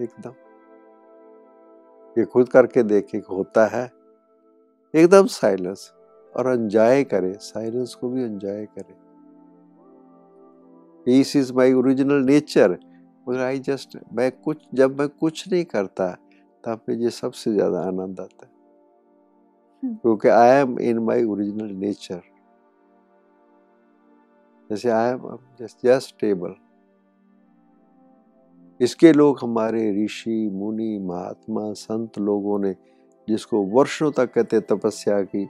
एकदम। 0.00 0.32
ये 2.16 2.24
खुद 2.24 2.48
करके 2.48 2.82
देखे 2.82 3.18
होता 3.28 3.66
है। 3.66 3.84
एकदम 4.94 5.26
साइलेंस 5.28 5.92
और 6.34 6.52
एंजॉय 6.52 7.04
करे 7.04 7.32
साइलेंस 7.40 7.94
को 7.94 8.08
भी 8.08 8.22
एंजॉय 8.22 8.64
करे। 8.66 8.94
Peace 11.06 11.34
is 11.36 11.52
my 11.52 11.72
original 11.72 12.24
nature 12.24 12.78
मगर 13.26 13.40
आई 13.40 13.58
जस्ट 13.60 13.96
मैं 14.12 14.30
कुछ 14.34 14.62
जब 14.74 14.98
मैं 14.98 15.08
कुछ 15.10 15.46
नहीं 15.52 15.64
करता 15.64 16.10
तब 16.64 16.80
मुझे 16.88 17.10
सबसे 17.10 17.52
ज़्यादा 17.52 17.80
आनंद 17.82 18.20
आता 18.20 18.46
है। 18.46 18.50
हम्म। 19.82 19.94
क्योंकि 19.94 20.28
I 20.28 20.50
am 20.56 20.78
in 20.80 20.98
my 21.04 21.24
original 21.24 21.70
nature 21.76 22.20
जैसे 24.70 24.90
I 24.90 25.10
am 25.10 25.38
just 25.60 25.86
just 25.86 26.08
stable 26.08 26.54
इसके 28.82 29.12
लोग 29.12 29.38
हमारे 29.42 30.04
ऋषि 30.04 30.50
मुनि 30.52 30.98
महात्मा 31.02 31.72
संत 31.72 32.18
लोगों 32.18 32.58
ने 32.58 32.72
जिसको 33.28 33.62
वर्षों 33.62 34.10
तक 34.10 34.32
कहते 34.32 34.60
तपस्या 34.60 35.22
की 35.22 35.44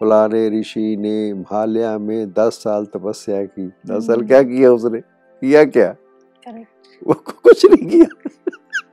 फलाने 0.00 0.60
ऋषि 0.60 0.96
ने 0.96 1.34
भाल्या 1.34 1.98
में 1.98 2.32
दस 2.32 2.52
साल 2.52 2.84
तपस्या 2.84 3.44
की। 3.44 3.66
दस 3.66 4.06
साल 4.06 4.16
हम्म। 4.16 4.26
क्या 4.26 4.42
किया 4.42 4.72
उसने? 4.72 5.00
किया 5.40 5.64
क्या? 5.64 5.94
वो 7.06 7.14
कुछ 7.14 7.66
नहीं 7.66 7.88
किया। 7.88 8.30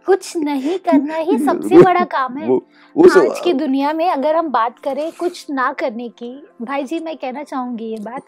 कुछ 0.06 0.38
नहीं 0.38 0.80
करना 0.80 1.16
ही 1.16 1.40
सबसे 1.40 1.82
बड़ा 1.82 2.04
काम 2.06 2.38
है। 2.38 2.60
उस 2.96 3.18
आज 3.18 3.40
की 3.44 3.54
दुनिया 3.54 3.94
में 3.94 4.10
अगर 4.10 4.36
हम 4.36 4.50
बात 4.50 4.80
करें 4.80 5.12
कुछ 5.20 5.48
ना 5.50 5.74
करने 5.74 6.10
की 6.10 6.48
भाई 6.62 6.84
जी 6.84 7.00
मैं 7.00 7.18
कहना 7.18 7.44
चाहूँगी 7.44 7.86
ये 7.86 7.98
बात। 8.02 8.22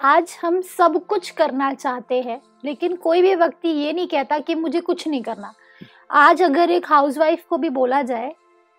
आज 0.00 0.36
हम 0.42 0.60
सब 0.60 0.94
कुछ 1.06 1.28
करना 1.30 1.72
चाहते 1.74 2.20
हैं, 2.22 2.40
लेकिन 2.64 2.94
कोई 2.96 3.22
भी 3.22 3.34
व्यक्ति 3.34 3.68
ये 3.68 3.92
नहीं 3.92 4.06
कहता 4.08 4.38
कि 4.38 4.54
मुझे 4.54 4.80
कुछ 4.80 5.06
नहीं 5.08 5.22
करना। 5.22 5.52
आज 6.10 6.42
अगर 6.42 6.70
एक 6.70 6.86
हाउसवाइफ 6.86 7.44
को 7.48 7.56
भी 7.58 7.68
बोला 7.68 8.00
जाए, 8.02 8.32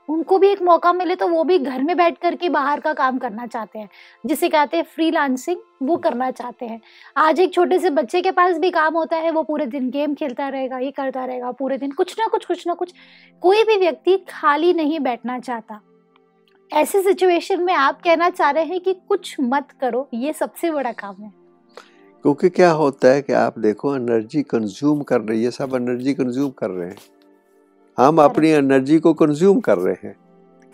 उनको 0.09 0.37
भी 0.37 0.47
एक 0.47 0.61
मौका 0.61 0.93
मिले 0.93 1.15
तो 1.15 1.27
वो 1.27 1.43
भी 1.43 1.57
घर 1.59 1.83
में 1.83 1.95
बैठ 1.97 2.17
करके 2.17 2.49
बाहर 2.49 2.79
का 2.79 2.93
काम 2.93 3.17
करना 3.17 3.45
चाहते 3.47 3.79
हैं। 3.79 3.89
जिसे 4.25 4.49
कहते 4.49 4.77
हैं 4.77 4.83
फ्रीलांसिंग 4.85 5.59
वो 5.83 5.97
करना 5.97 6.31
चाहते 6.31 6.65
हैं। 6.65 6.79
आज 7.17 7.39
एक 7.39 7.53
छोटे 7.53 7.79
से 7.79 7.89
बच्चे 7.89 8.21
के 8.21 8.31
पास 8.31 8.57
भी 8.57 8.71
काम 8.71 8.97
होता 8.97 9.17
है, 9.17 9.31
वो 9.31 9.43
पूरे 9.43 9.65
दिन 9.65 9.89
गेम 9.89 10.15
खेलता 10.15 10.49
रहेगा, 10.49 10.79
ये 10.79 10.91
करता 10.91 11.25
रहेगा, 11.25 11.51
पूरे 11.51 11.77
दिन 11.77 11.91
कुछ 11.91 12.15
ना 12.19 12.27
कुछ 12.27 12.45
कुछ 12.45 12.67
ना 12.67 12.73
कुछ। 12.73 12.93
कोई 13.43 13.63
भी 13.63 13.77
व्यक्ति 13.77 14.17
खाली 14.29 14.73
नहीं 14.73 14.99
बैठना 14.99 15.39
चाहता। 15.39 15.81
ऐसे 16.71 17.01
सिचुएशन 17.01 17.61
में 17.63 17.73
आप 17.73 18.01
कहना 18.01 18.29
चाह 18.29 18.49
रहे 18.51 18.63
हैं 18.63 18.79
कि 18.79 18.93
कुछ 19.09 19.35
मत 19.41 19.67
करो 19.81 20.07
ये 20.13 20.33
सबसे 20.33 20.71
बड़ा 20.71 20.91
काम 20.91 21.15
है। 21.15 21.31
क्योंकि 22.25 22.49
क्या 22.49 22.71
होता 22.71 23.07
है 23.07 23.21
कि 23.21 23.33
आप 23.33 23.59
देखो 23.59 23.95
एनर्जी 23.95 24.41
कंज्यूम 24.43 25.01
कर 25.01 25.21
रही 25.21 25.43
है 25.43 25.51
सब 25.51 25.75
एनर्जी 25.75 26.13
कंज्यूम 26.13 26.49
कर 26.49 26.69
रहे 26.69 26.89
हैं। 26.89 26.97
हम 27.97 28.21
अपनी 28.21 28.49
एनर्जी 28.49 28.99
को 28.99 29.13
कंज्यूम 29.13 29.59
कर 29.59 29.77
रहे 29.77 29.95
हैं। 30.03 30.15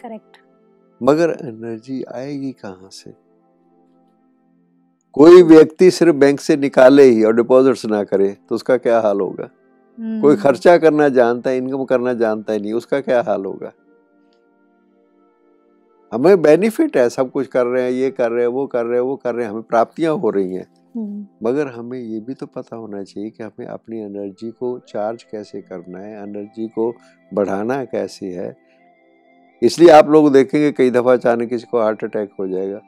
करेक्ट 0.01 0.37
मगर 1.01 1.37
एनर्जी 1.41 2.03
आएगी 2.03 2.51
कहाँ 2.51 2.89
से? 2.91 3.13
कोई 5.15 5.41
व्यक्ति 5.43 5.91
सिर्फ़ 5.91 6.15
बैंक 6.15 6.39
से 6.39 6.55
निकाले 6.57 7.03
ही 7.03 7.23
और 7.23 7.35
डिपॉजिट्स 7.35 7.85
ना 7.85 8.03
करे 8.03 8.29
तो 8.49 8.55
उसका 8.55 8.77
क्या 8.77 8.99
हाल 8.99 9.21
होगा? 9.21 9.43
कोई 9.43 10.33
हम्म। 10.33 10.35
खर्चा 10.35 10.77
करना 10.77 11.09
जानता 11.09 11.49
है 11.49 11.57
इनकम 11.57 11.83
करना 11.83 12.13
जानता 12.13 12.53
ही 12.53 12.59
नहीं 12.59 12.73
उसका 12.73 12.99
क्या 13.01 13.21
हाल 13.21 13.45
होगा? 13.45 13.71
हमें 16.13 16.41
बेनिफिट 16.41 16.97
है 16.97 17.09
सब 17.09 17.31
कुछ 17.31 17.47
कर 17.47 17.65
रहे 17.65 17.83
हैं 17.83 17.91
ये 17.91 18.11
कर 18.11 18.31
रहे 18.31 18.41
हैं 18.41 18.47
वो 18.47 18.67
कर 18.67 18.85
रहे 18.85 18.95
हैं 18.95 19.05
वो 19.05 19.15
कर 19.15 19.35
रहे 19.35 19.45
हैं 19.45 19.51
हमें 19.51 19.63
प्राप्तियाँ 19.63 20.15
हो 20.15 20.29
रही 20.29 20.53
हैं। 20.53 20.67
हम्म। 20.95 21.49
मगर 21.49 21.67
हमें 21.67 21.99
ये 21.99 22.19
भी 22.19 22.33
तो 22.33 22.45
पता 22.45 22.75
होना 22.75 23.03
चाहिए 23.03 23.29
कि 23.29 23.43
हमें 23.43 23.65
अपनी 23.67 23.99
एनर्जी 23.99 24.51
को 24.51 24.79
चार्ज 24.79 25.23
कैसे 25.23 25.61
करना 25.61 25.99
है 25.99 26.23
एनर्जी 26.23 26.67
को 26.67 26.95
बढ़ाना 27.33 27.85
कैसे 27.85 28.25
है। 28.25 28.55
इसलिए 29.61 29.89
आप 29.89 30.09
लोग 30.09 30.33
देखेंगे 30.33 30.71
कई 30.71 30.91
दफ़ा 30.91 31.13
अचानक 31.13 31.49
किसी 31.49 31.67
को 31.71 31.79
हार्ट 31.79 32.03
अटैक 32.03 32.29
हो 32.39 32.47
जाएगा। 32.47 32.81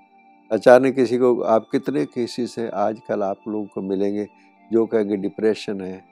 अचानक 0.51 0.95
किसी 0.95 1.17
को 1.17 1.41
आप 1.41 1.67
कितने 1.71 2.05
केसेस 2.05 2.55
हैं 2.59 2.71
आजकल 2.71 3.23
आप 3.23 3.37
लोगों 3.47 3.65
को 3.65 3.81
मिलेंगे 3.81 4.27
जो 4.71 4.85
कहेंगे 4.85 5.15
डिप्रेशन 5.15 5.81
है। 5.81 6.03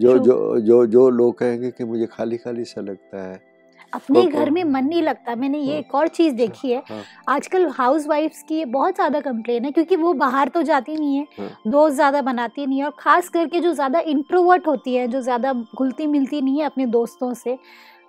जो 0.00 0.18
जो 0.18 0.60
जो 0.60 0.86
जो 0.86 1.10
लोग 1.10 1.38
कहेंगे 1.38 1.70
कि 1.70 1.84
मुझे 1.84 2.06
खाली 2.06 2.36
खाली 2.36 2.64
सा 2.64 2.80
लगता 2.80 3.22
है। 3.22 3.45
अपने 3.92 4.20
okay. 4.20 4.32
घर 4.32 4.50
में 4.50 4.62
मन 4.64 4.84
नहीं 4.84 5.02
लगता 5.02 5.34
मैंने 5.34 5.58
ये 5.58 5.70
हाँ। 5.70 5.78
एक 5.78 5.94
और 5.94 6.08
चीज़ 6.08 6.34
देखी 6.34 6.70
है 6.70 6.82
हाँ। 6.88 7.02
आजकल 7.28 7.66
हाउस 7.68 8.06
वाइफ्स 8.06 8.42
की 8.42 8.64
बहुत 8.66 8.94
ज़्यादा 8.94 9.20
कंप्लेन 9.20 9.64
है 9.64 9.70
क्योंकि 9.70 9.96
वो 9.96 10.12
बाहर 10.14 10.48
तो 10.48 10.62
जाती 10.62 10.96
नहीं 10.96 11.16
है 11.16 11.26
हाँ। 11.38 11.50
दोस्त 11.66 11.94
ज़्यादा 11.94 12.22
बनाती 12.22 12.66
नहीं 12.66 12.78
है 12.78 12.84
और 12.84 12.94
खास 12.98 13.28
करके 13.28 13.60
जो 13.60 13.72
ज़्यादा 13.72 14.00
इंट्रोवर्ट 14.06 14.66
होती 14.66 14.94
है 14.94 15.06
जो 15.08 15.20
ज़्यादा 15.20 15.52
घुलती 15.52 16.06
मिलती 16.06 16.40
नहीं 16.40 16.58
है 16.58 16.66
अपने 16.66 16.86
दोस्तों 16.88 17.32
से 17.34 17.58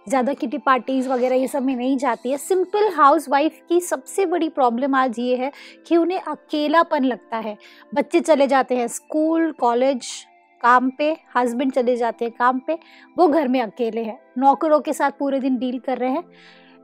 ज़्यादा 0.08 0.34
किटी 0.34 0.58
पार्टीज़ 0.58 1.10
वगैरह 1.10 1.36
ये 1.36 1.48
सब 1.48 1.64
में 1.64 1.76
नहीं 1.76 1.98
जाती 1.98 2.32
है 2.32 2.38
सिंपल 2.38 2.88
हाउस 2.94 3.28
वाइफ 3.30 3.60
की 3.70 3.80
सबसे 3.82 4.26
बड़ी 4.26 4.50
प्रॉब्लम 4.50 4.96
आज 4.96 5.20
ये 5.20 5.36
है 5.36 5.52
कि 5.88 5.98
उन्हें 5.98 6.20
अकेलापन 6.20 7.04
लगता 7.04 7.38
है 7.38 7.58
बच्चे 7.92 8.20
चले 8.22 8.48
जाते 8.48 8.76
हैं 8.76 8.88
स्कूल 8.90 9.52
कॉलेज 9.60 10.08
काम 10.64 10.90
पे 10.90 11.16
हस्बैंड 11.38 11.72
चले 11.72 11.96
जाते 11.98 12.26
हैं, 12.26 12.34
काम 12.34 12.60
पे, 12.68 12.78
वो 13.18 13.28
घर 13.28 13.48
में 13.48 13.62
अकेले 13.62 14.04
हैं, 14.04 14.20
नौकरों 14.38 14.80
के 14.80 14.94
साथ 14.94 15.12
पूरे 15.20 15.40
दिन 15.40 15.58
डील 15.58 15.80
कर 15.80 15.98
रहे 15.98 16.10
हैं। 16.10 16.24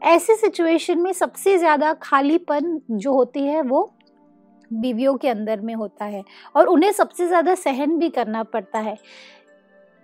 ऐसे 0.01 0.35
सिचुएशन 0.35 0.99
में 0.99 1.11
सबसे 1.13 1.57
ज़्यादा 1.57 1.93
खालीपन 1.93 2.79
जो 2.91 3.13
होती 3.13 3.39
है, 3.39 3.61
वो 3.61 3.91
बीवियों 4.71 5.15
के 5.17 5.29
अंदर 5.29 5.61
में 5.61 5.73
होता 5.75 6.05
है 6.05 6.23
और 6.55 6.67
उन्हें 6.67 6.91
सबसे 6.91 7.27
ज़्यादा 7.27 7.55
सहन 7.55 7.97
भी 7.99 8.09
करना 8.09 8.43
पड़ता 8.43 8.79
है। 8.79 8.97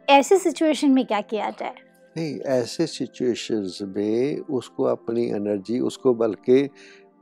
ऐसे 0.08 0.38
सिचुएशन 0.38 0.92
में 0.92 1.06
क्या 1.06 1.22
किया 1.22 1.50
जाए? 1.50 1.76
नहीं, 2.16 2.40
ऐसे 2.40 2.88
सिचुएशंस 2.88 3.80
में 3.88 4.40
उसको 4.40 4.84
अपनी 4.84 5.26
एनर्जी 5.26 5.80
उसको 5.80 6.14
बल्कि 6.14 6.70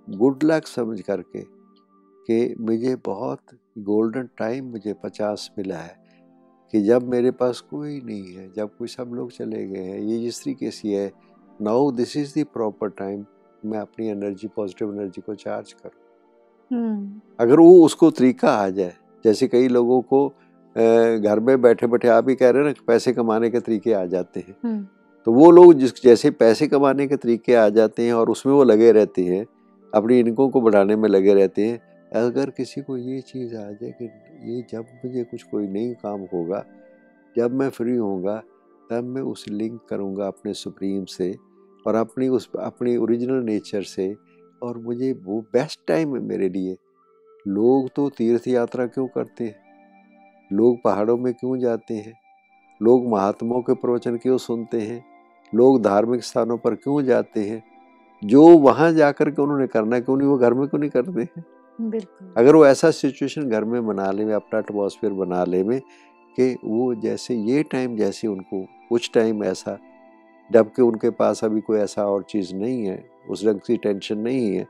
गुड 0.07 0.43
लक 0.43 0.67
समझ 0.67 0.99
करके 1.01 1.41
कि 2.29 2.55
मुझे 2.60 2.95
बहुत 3.05 3.57
गोल्डन 3.79 4.29
टाइम 4.38 4.65
मुझे 4.65 4.93
पचास 4.93 5.49
मिला 5.57 5.77
है। 5.77 6.07
कि 6.73 6.82
जब 6.82 7.08
मेरे 7.08 7.32
पास 7.32 7.60
कोई 7.60 8.01
नहीं 8.06 8.36
है 8.36 8.51
जब 8.58 8.69
कोई 8.80 8.88
सब 8.88 9.12
लोग 9.13 9.32
चले 9.32 9.65
गए 9.67 9.84
हैं 9.84 9.99
ये 9.99 10.17
जिस 10.17 10.43
तरीके 10.43 10.71
से 10.71 10.95
है 10.95 11.12
now 11.62 11.91
this 11.91 12.17
is 12.17 12.39
the 12.39 12.45
proper 12.53 12.89
time 12.89 13.25
मैं 13.65 13.80
अपनी 13.80 14.08
एनर्जी 14.08 14.47
पॉजिटिव 14.47 14.93
एनर्जी 14.93 15.21
को 15.21 15.36
चार्ज 15.36 15.73
करूँ 15.73 15.99
hmm. 16.71 17.21
अगर 17.39 17.60
वो 17.60 17.86
उसको 17.86 18.12
तरीका 18.12 18.49
आ 18.49 18.69
जाए 18.69 18.95
जैसे 19.25 19.47
कई 19.47 19.67
लोगों 19.67 20.01
को 20.01 20.27
घर 21.21 21.39
में 21.39 21.62
बैठे 21.62 21.88
बैठे 21.88 22.08
आप 22.08 22.30
ही 22.30 22.36
कह 22.36 22.49
रहे 22.49 22.63
हैं 22.63 22.69
ना 22.69 22.84
पैसे 22.88 23.13
कमाने 23.13 23.49
के 23.49 23.60
तरीके 23.60 23.93
आ 23.93 24.06
जाते 24.06 24.39
हैं 24.39 24.56
hmm. 24.65 24.86
तो 25.27 25.32
वो 25.32 25.51
लोग 25.51 25.73
जिस 25.73 26.03
जैसे 26.03 26.32
पैसे 26.32 26.67
कमाने 26.67 27.08
के 27.08 27.15
तरीके 27.15 27.56
आ 27.56 27.69
जाते 27.69 28.06
हैं 28.06 28.13
और 28.13 28.30
उसमें 28.30 28.53
वो 28.53 28.63
लगे 28.63 28.91
रहते 28.91 29.23
हैं 29.23 29.45
अपनी 29.93 30.19
इनकों 30.19 30.49
को 30.49 30.62
बढ़ाने 30.62 30.95
में 30.95 31.10
लगे 31.10 31.34
रहते 31.34 31.65
हैं 31.65 31.96
अगर 32.13 32.50
किसी 32.50 32.82
को 32.82 32.98
ये 32.98 33.22
चीज़ 33.22 33.56
आ 33.56 33.72
जाए 33.72 33.91
कि 33.91 34.06
ये 34.43 34.65
जब 34.70 34.86
मुझे 35.06 35.24
कुछ 35.24 35.43
कोई 35.43 35.67
नई 35.67 35.93
काम 35.93 36.22
होगा, 36.22 36.65
जब 37.38 37.54
मैं 37.54 37.70
फ्री 37.70 37.96
होऊँगा, 37.96 38.43
तब 38.89 39.04
मैं 39.04 39.22
उस 39.22 39.46
लिंक 39.50 39.82
करूँगा 39.89 40.28
अपने 40.28 40.54
सुप्रीम 40.54 41.06
से 41.06 41.36
और 41.88 41.96
अपनी 41.96 42.28
उस, 42.28 42.50
अपनी 42.60 42.98
ओरिजिनल 42.98 43.43
नेचर 43.43 43.84
से 43.84 44.15
और 44.63 44.78
मुझे 44.78 45.13
वो 45.13 45.41
बेस्ट 45.41 45.80
टाइम 45.88 46.15
है 46.15 46.22
मेरे 46.22 46.50
लिए। 46.50 46.78
लोग 47.48 47.89
तो 47.96 48.10
तीर्थ 48.10 48.48
यात्रा 48.48 48.86
क्यों 48.86 49.08
करते 49.08 49.43
हैं? 49.43 49.56
लोग 50.54 50.82
पहाड़ों 50.84 51.17
में 51.17 51.34
क्यों 51.34 51.60
जाते 51.60 51.93
हैं? 51.93 52.13
लोग 52.82 53.08
महात्माओं 53.08 53.62
के 53.62 53.74
प्रवचन 53.74 54.17
क्यों 54.17 54.38
सुनते 54.38 54.82
हैं? 54.82 55.06
लोग 55.56 55.82
धार्मिक 55.82 56.24
स्थानों 56.24 56.58
पर 56.58 56.76
क्यों 56.76 57.04
जाते 57.04 57.39
हैं? 57.39 57.63
जो 58.24 58.58
वहाँ 58.58 58.91
जाकर 58.91 59.32
के 59.32 59.41
उन्होंने 59.41 59.67
करना 59.67 59.96
है, 59.96 60.02
क्यों 60.02 60.17
नहीं, 60.17 60.28
वो 60.28 60.38
घर 60.38 60.54
में 60.54 60.67
क्यों 60.67 60.80
नहीं 60.80 60.89
करते 60.89 61.22
हैं? 61.22 61.57
बिल्कुल। 61.79 62.33
अगर 62.37 62.55
वो 62.55 62.65
ऐसा 62.65 62.91
सिचुएशन 62.91 63.49
घर 63.49 63.63
में 63.63 63.85
बना 63.87 64.11
ले 64.11 64.31
अपना 64.33 64.59
एटमोसफियर 64.59 65.13
बना 65.13 65.43
ले 65.43 65.63
में, 65.63 65.79
कि 66.37 66.55
वो 66.63 66.93
जैसे 66.95 67.35
ये 67.35 67.63
टाइम 67.63 67.95
जैसे 67.97 68.27
उनको, 68.27 68.65
कुछ 68.89 69.09
टाइम 69.13 69.43
ऐसा, 69.43 69.77
जबकि 70.51 70.81
उनके 70.81 71.09
पास 71.11 71.43
अभी 71.43 71.61
कोई 71.61 71.77
ऐसा 71.79 72.05
और 72.05 72.23
चीज़ 72.23 72.53
नहीं 72.55 72.85
है, 72.85 73.03
उस 73.29 73.45
ढंग 73.45 73.59
की 73.59 73.77
टेंशन 73.77 74.17
नहीं 74.19 74.51
है 74.55 74.67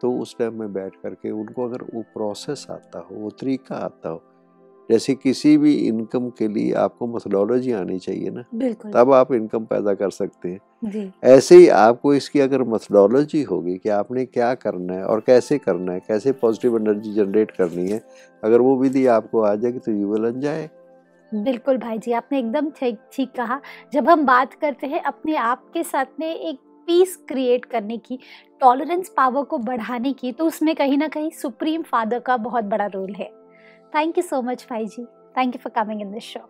तो 0.00 0.10
उस 0.12 0.36
टाइम 0.38 0.58
में 0.60 0.72
बैठ 0.72 0.94
करके 1.02 1.30
उनको 1.30 1.64
अगर 1.64 1.82
वो 1.94 2.02
प्रोसेस 2.14 2.66
आता 2.70 2.98
हो, 3.00 3.16
वो 3.16 3.30
तरीका 3.30 3.76
आता 3.76 4.08
हो 4.08 4.22
जैसे 4.90 5.14
किसी 5.14 5.56
भी 5.58 5.74
इनकम 5.78 6.28
के 6.38 6.48
लिए 6.48 6.72
आपको 6.74 7.06
मेथोडोलॉजी 7.06 7.72
आनी 7.72 7.98
चाहिए 7.98 8.30
ना 8.30 8.44
तब 8.92 9.12
आप 9.12 9.32
इनकम 9.32 9.64
पैदा 9.64 9.94
कर 9.94 10.10
सकते 10.10 10.48
हैं। 10.48 11.12
ऐसे 11.26 11.56
ही 11.56 11.68
आपको 11.68 12.14
इसकी 12.14 12.40
अगर 12.40 12.62
मेथोडोलॉजी 12.64 13.42
होगी 13.42 13.76
कि 13.76 13.88
आपने 13.88 14.24
क्या 14.26 14.52
करना 14.56 14.94
है 14.94 15.04
और 15.04 15.20
कैसे 15.20 15.58
करना 15.58 15.92
है 15.92 16.00
कैसे 16.00 16.32
पॉजिटिव 16.42 16.76
एनर्जी 16.76 17.12
जनरेट 17.12 17.50
करनी 17.50 17.88
है 17.90 18.02
अगर 18.42 18.60
वो 18.60 18.76
विधि 18.76 19.06
आपको 19.08 19.40
आ 19.40 19.54
जाएगी 19.54 19.78
तो 19.78 19.92
यू 19.92 20.12
विल 20.12 20.24
एंजॉय 20.26 20.68
बिल्कुल 21.32 21.76
भाई 21.78 21.98
जी 21.98 22.12
आपने 22.12 22.38
एकदम 22.38 22.70
ठीक 22.70 22.98
ठीक 23.12 23.32
कहा। 23.32 23.60
जब 23.92 24.08
हम 24.08 24.24
बात 24.26 24.54
करते 24.54 24.86
हैं 24.86 25.02
अपने 25.02 25.36
आप 25.36 25.70
के 25.74 25.82
साथ 25.82 26.20
में 26.20 26.34
एक 26.34 26.58
पीस 26.88 27.16
क्रिएट 27.28 27.64
करने 27.64 27.96
की 27.98 28.18
टॉलरेंस 28.60 29.08
पावर 29.16 29.42
को 29.42 29.58
बढ़ाने 29.58 30.12
की 30.12 30.32
तो 30.32 30.44
उसमें 30.44 30.74
कहीं 30.74 30.98
ना 30.98 31.08
कहीं 31.08 31.30
सुप्रीम 31.32 31.82
फादर 31.82 32.18
का 32.18 32.36
बहुत 32.38 32.64
बड़ा 32.64 32.86
रोल 32.86 33.12
है। 33.12 33.30
थैंक 33.94 34.18
यू 34.18 34.22
सो 34.22 34.42
मच 34.42 34.66
भाई 34.70 34.86
जी 34.86 35.04
thank 35.04 35.56
you 35.56 35.58
for 35.58 35.84
coming 35.84 36.00
in 36.00 36.12
this 36.12 36.22
show 36.22 36.40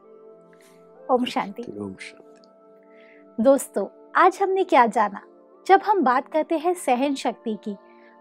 ओम 1.15 1.25
शांति 1.25 1.63
ओम 1.63 1.95
शांति 1.95 3.43
दोस्तों 3.43 3.87
आज 4.17 4.39
हमने 4.43 4.65
क्या 4.65 4.87
जाना? 4.87 5.23
जब 5.67 5.81
हम 5.87 6.05
बात 6.05 6.29
करते 6.29 6.59
हैं 6.59 6.75
सहन 6.75 7.15
शक्ति 7.15 7.59
की 7.65 7.77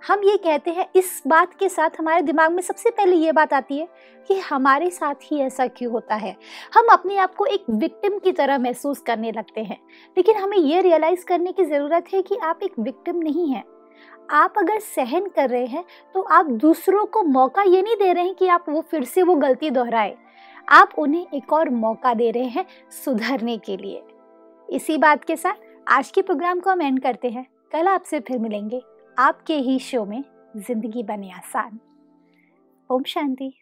हम 0.08 0.24
ये 0.24 0.38
कहते 0.38 0.72
हैं 0.72 0.88
इस 0.96 1.24
बात 1.28 1.54
के 1.54 1.70
साथ 1.70 1.90
हमारे 2.00 2.22
दिमाग 2.22 2.52
में 2.52 2.62
सबसे 2.64 2.90
पहले 2.90 3.16
ये 3.16 3.32
बात 3.32 3.54
आती 3.54 3.78
है 3.78 3.88
कि 4.28 4.40
हमारे 4.40 4.90
साथ 4.90 5.16
ही 5.24 5.40
ऐसा 5.40 5.68
क्यों 5.68 5.92
होता 5.94 6.16
है? 6.16 6.36
हम 6.74 6.88
अपने 6.88 7.18
आप 7.18 7.36
को 7.36 7.46
एक 7.46 7.66
विक्टिम 7.70 8.20
की 8.20 8.32
तरह 8.32 8.58
महसूस 8.58 9.00
करने 9.00 9.32
लगते 9.32 9.62
हैं 9.62 9.78
लेकिन 10.18 10.36
हमें 10.36 10.58
ये 10.58 10.82
रियलाइज़ 10.82 11.26
करने 11.26 11.52
की 11.52 11.66
ज़रूरत 11.66 12.06
है 12.14 12.22
कि 12.22 12.36
आप 12.36 12.60
एक 12.64 12.74
विक्टिम 12.80 13.18
नहीं 13.18 13.48
हैं। 13.54 13.64
आप 14.30 14.54
अगर 14.58 14.80
सहन 14.80 15.28
कर 15.28 15.50
रहे 15.50 15.66
हैं 15.66 15.84
तो 16.16 16.22
आप 16.22 16.46
दूसरों 16.62 17.06
को 17.06 17.24
मौका 17.24 17.62
ये 17.64 17.82
नहीं 17.82 17.96
दे 17.96 18.12
रहे 18.14 18.24
हैं 18.24 18.36
कि 18.36 18.48
आप 18.48 18.66
वो 18.70 18.82
फिर 18.82 19.04
से 19.04 19.24
वो 19.24 19.36
गलती 19.36 19.70
दोहराए। 19.70 20.16
आप 20.68 20.92
उन्हें 20.98 21.28
एक 21.34 21.54
और 21.54 21.70
मौका 21.70 22.14
दे 22.14 22.30
रहे 22.32 22.48
हैं 22.48 22.66
सुधरने 23.06 23.58
के 23.58 23.78
लिए। 23.78 24.04
इसी 24.70 24.98
बात 24.98 25.24
के 25.24 25.36
साथ 25.36 25.68
आज 25.88 26.12
के 26.12 26.22
प्रोग्राम 26.22 26.60
को 26.60 26.70
हम 26.70 26.82
एंड 26.82 27.02
करते 27.02 27.30
हैं। 27.30 27.46
कल 27.72 27.88
आपसे 27.88 28.20
फिर 28.20 28.40
मिलेंगे। 28.40 28.82
आपके 29.18 29.56
ही 29.56 29.80
शो 29.82 30.06
में 30.06 30.24
ज़िंदगी 30.58 31.04
बने 31.04 31.32
आसान। 31.32 31.80
ओम 32.90 33.04
शांति। 33.04 33.54